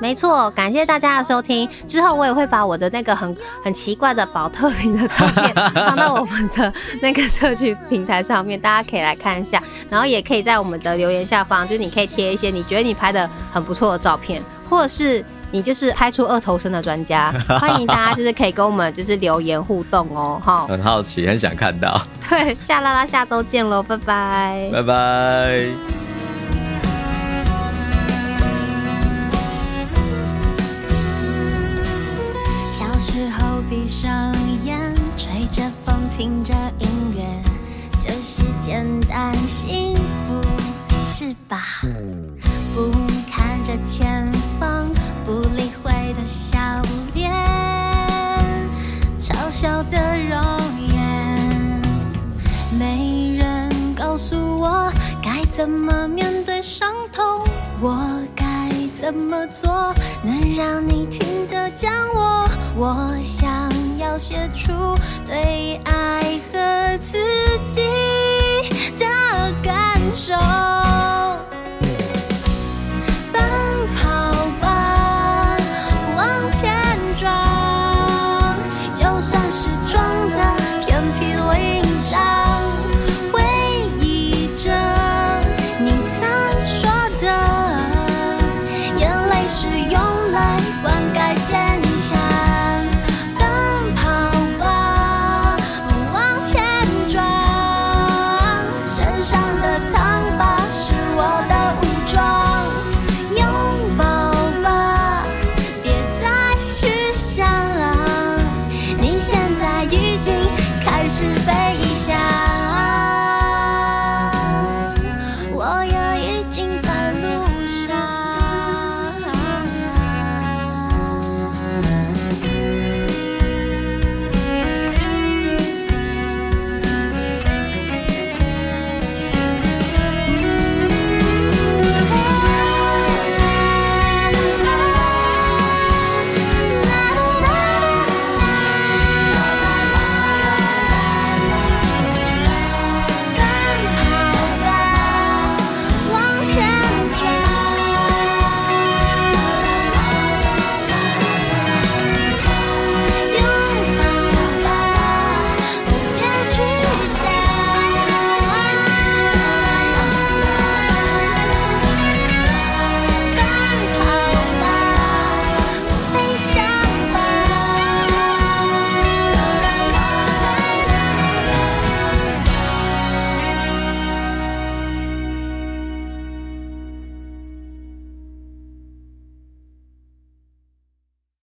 [0.00, 1.68] 没错，感谢大家的收听。
[1.86, 6.72] 之后我也会把我的那个很很奇怪的宝特瓶的照片 放到我们的
[7.02, 9.62] 那个社区平台上面，大家可以来看一下。
[9.90, 15.22] 然后也可以在我们的留言下方，就是你可以贴一些你觉得你拍的很不错的照片，或者是
[15.52, 17.30] 你就是拍出二头身的专家，
[17.60, 20.40] 欢迎大家就是可以跟我们就是留言互动哦。
[20.44, 22.00] 哈，很好奇，很想看到。
[22.28, 25.66] 对，夏 LaLa 下周见喽，拜拜，拜拜。
[33.70, 34.34] 闭上
[34.66, 34.78] 眼，
[35.16, 37.24] 吹着风，听着音乐，
[37.98, 40.42] 就是简单幸福，
[41.06, 41.80] 是吧？
[42.74, 43.01] 不
[49.62, 50.40] 笑的容
[50.88, 51.80] 颜。
[52.76, 54.92] 没人告诉我
[55.22, 57.22] 该怎么面对伤痛
[57.80, 57.96] 我
[58.34, 58.68] 该
[59.00, 59.94] 怎么做
[60.24, 62.48] 能让你听得见我？
[62.76, 64.72] 我想要写出
[65.28, 67.16] 对爱和自
[67.70, 67.82] 己
[68.98, 69.06] 的
[69.62, 70.34] 感受。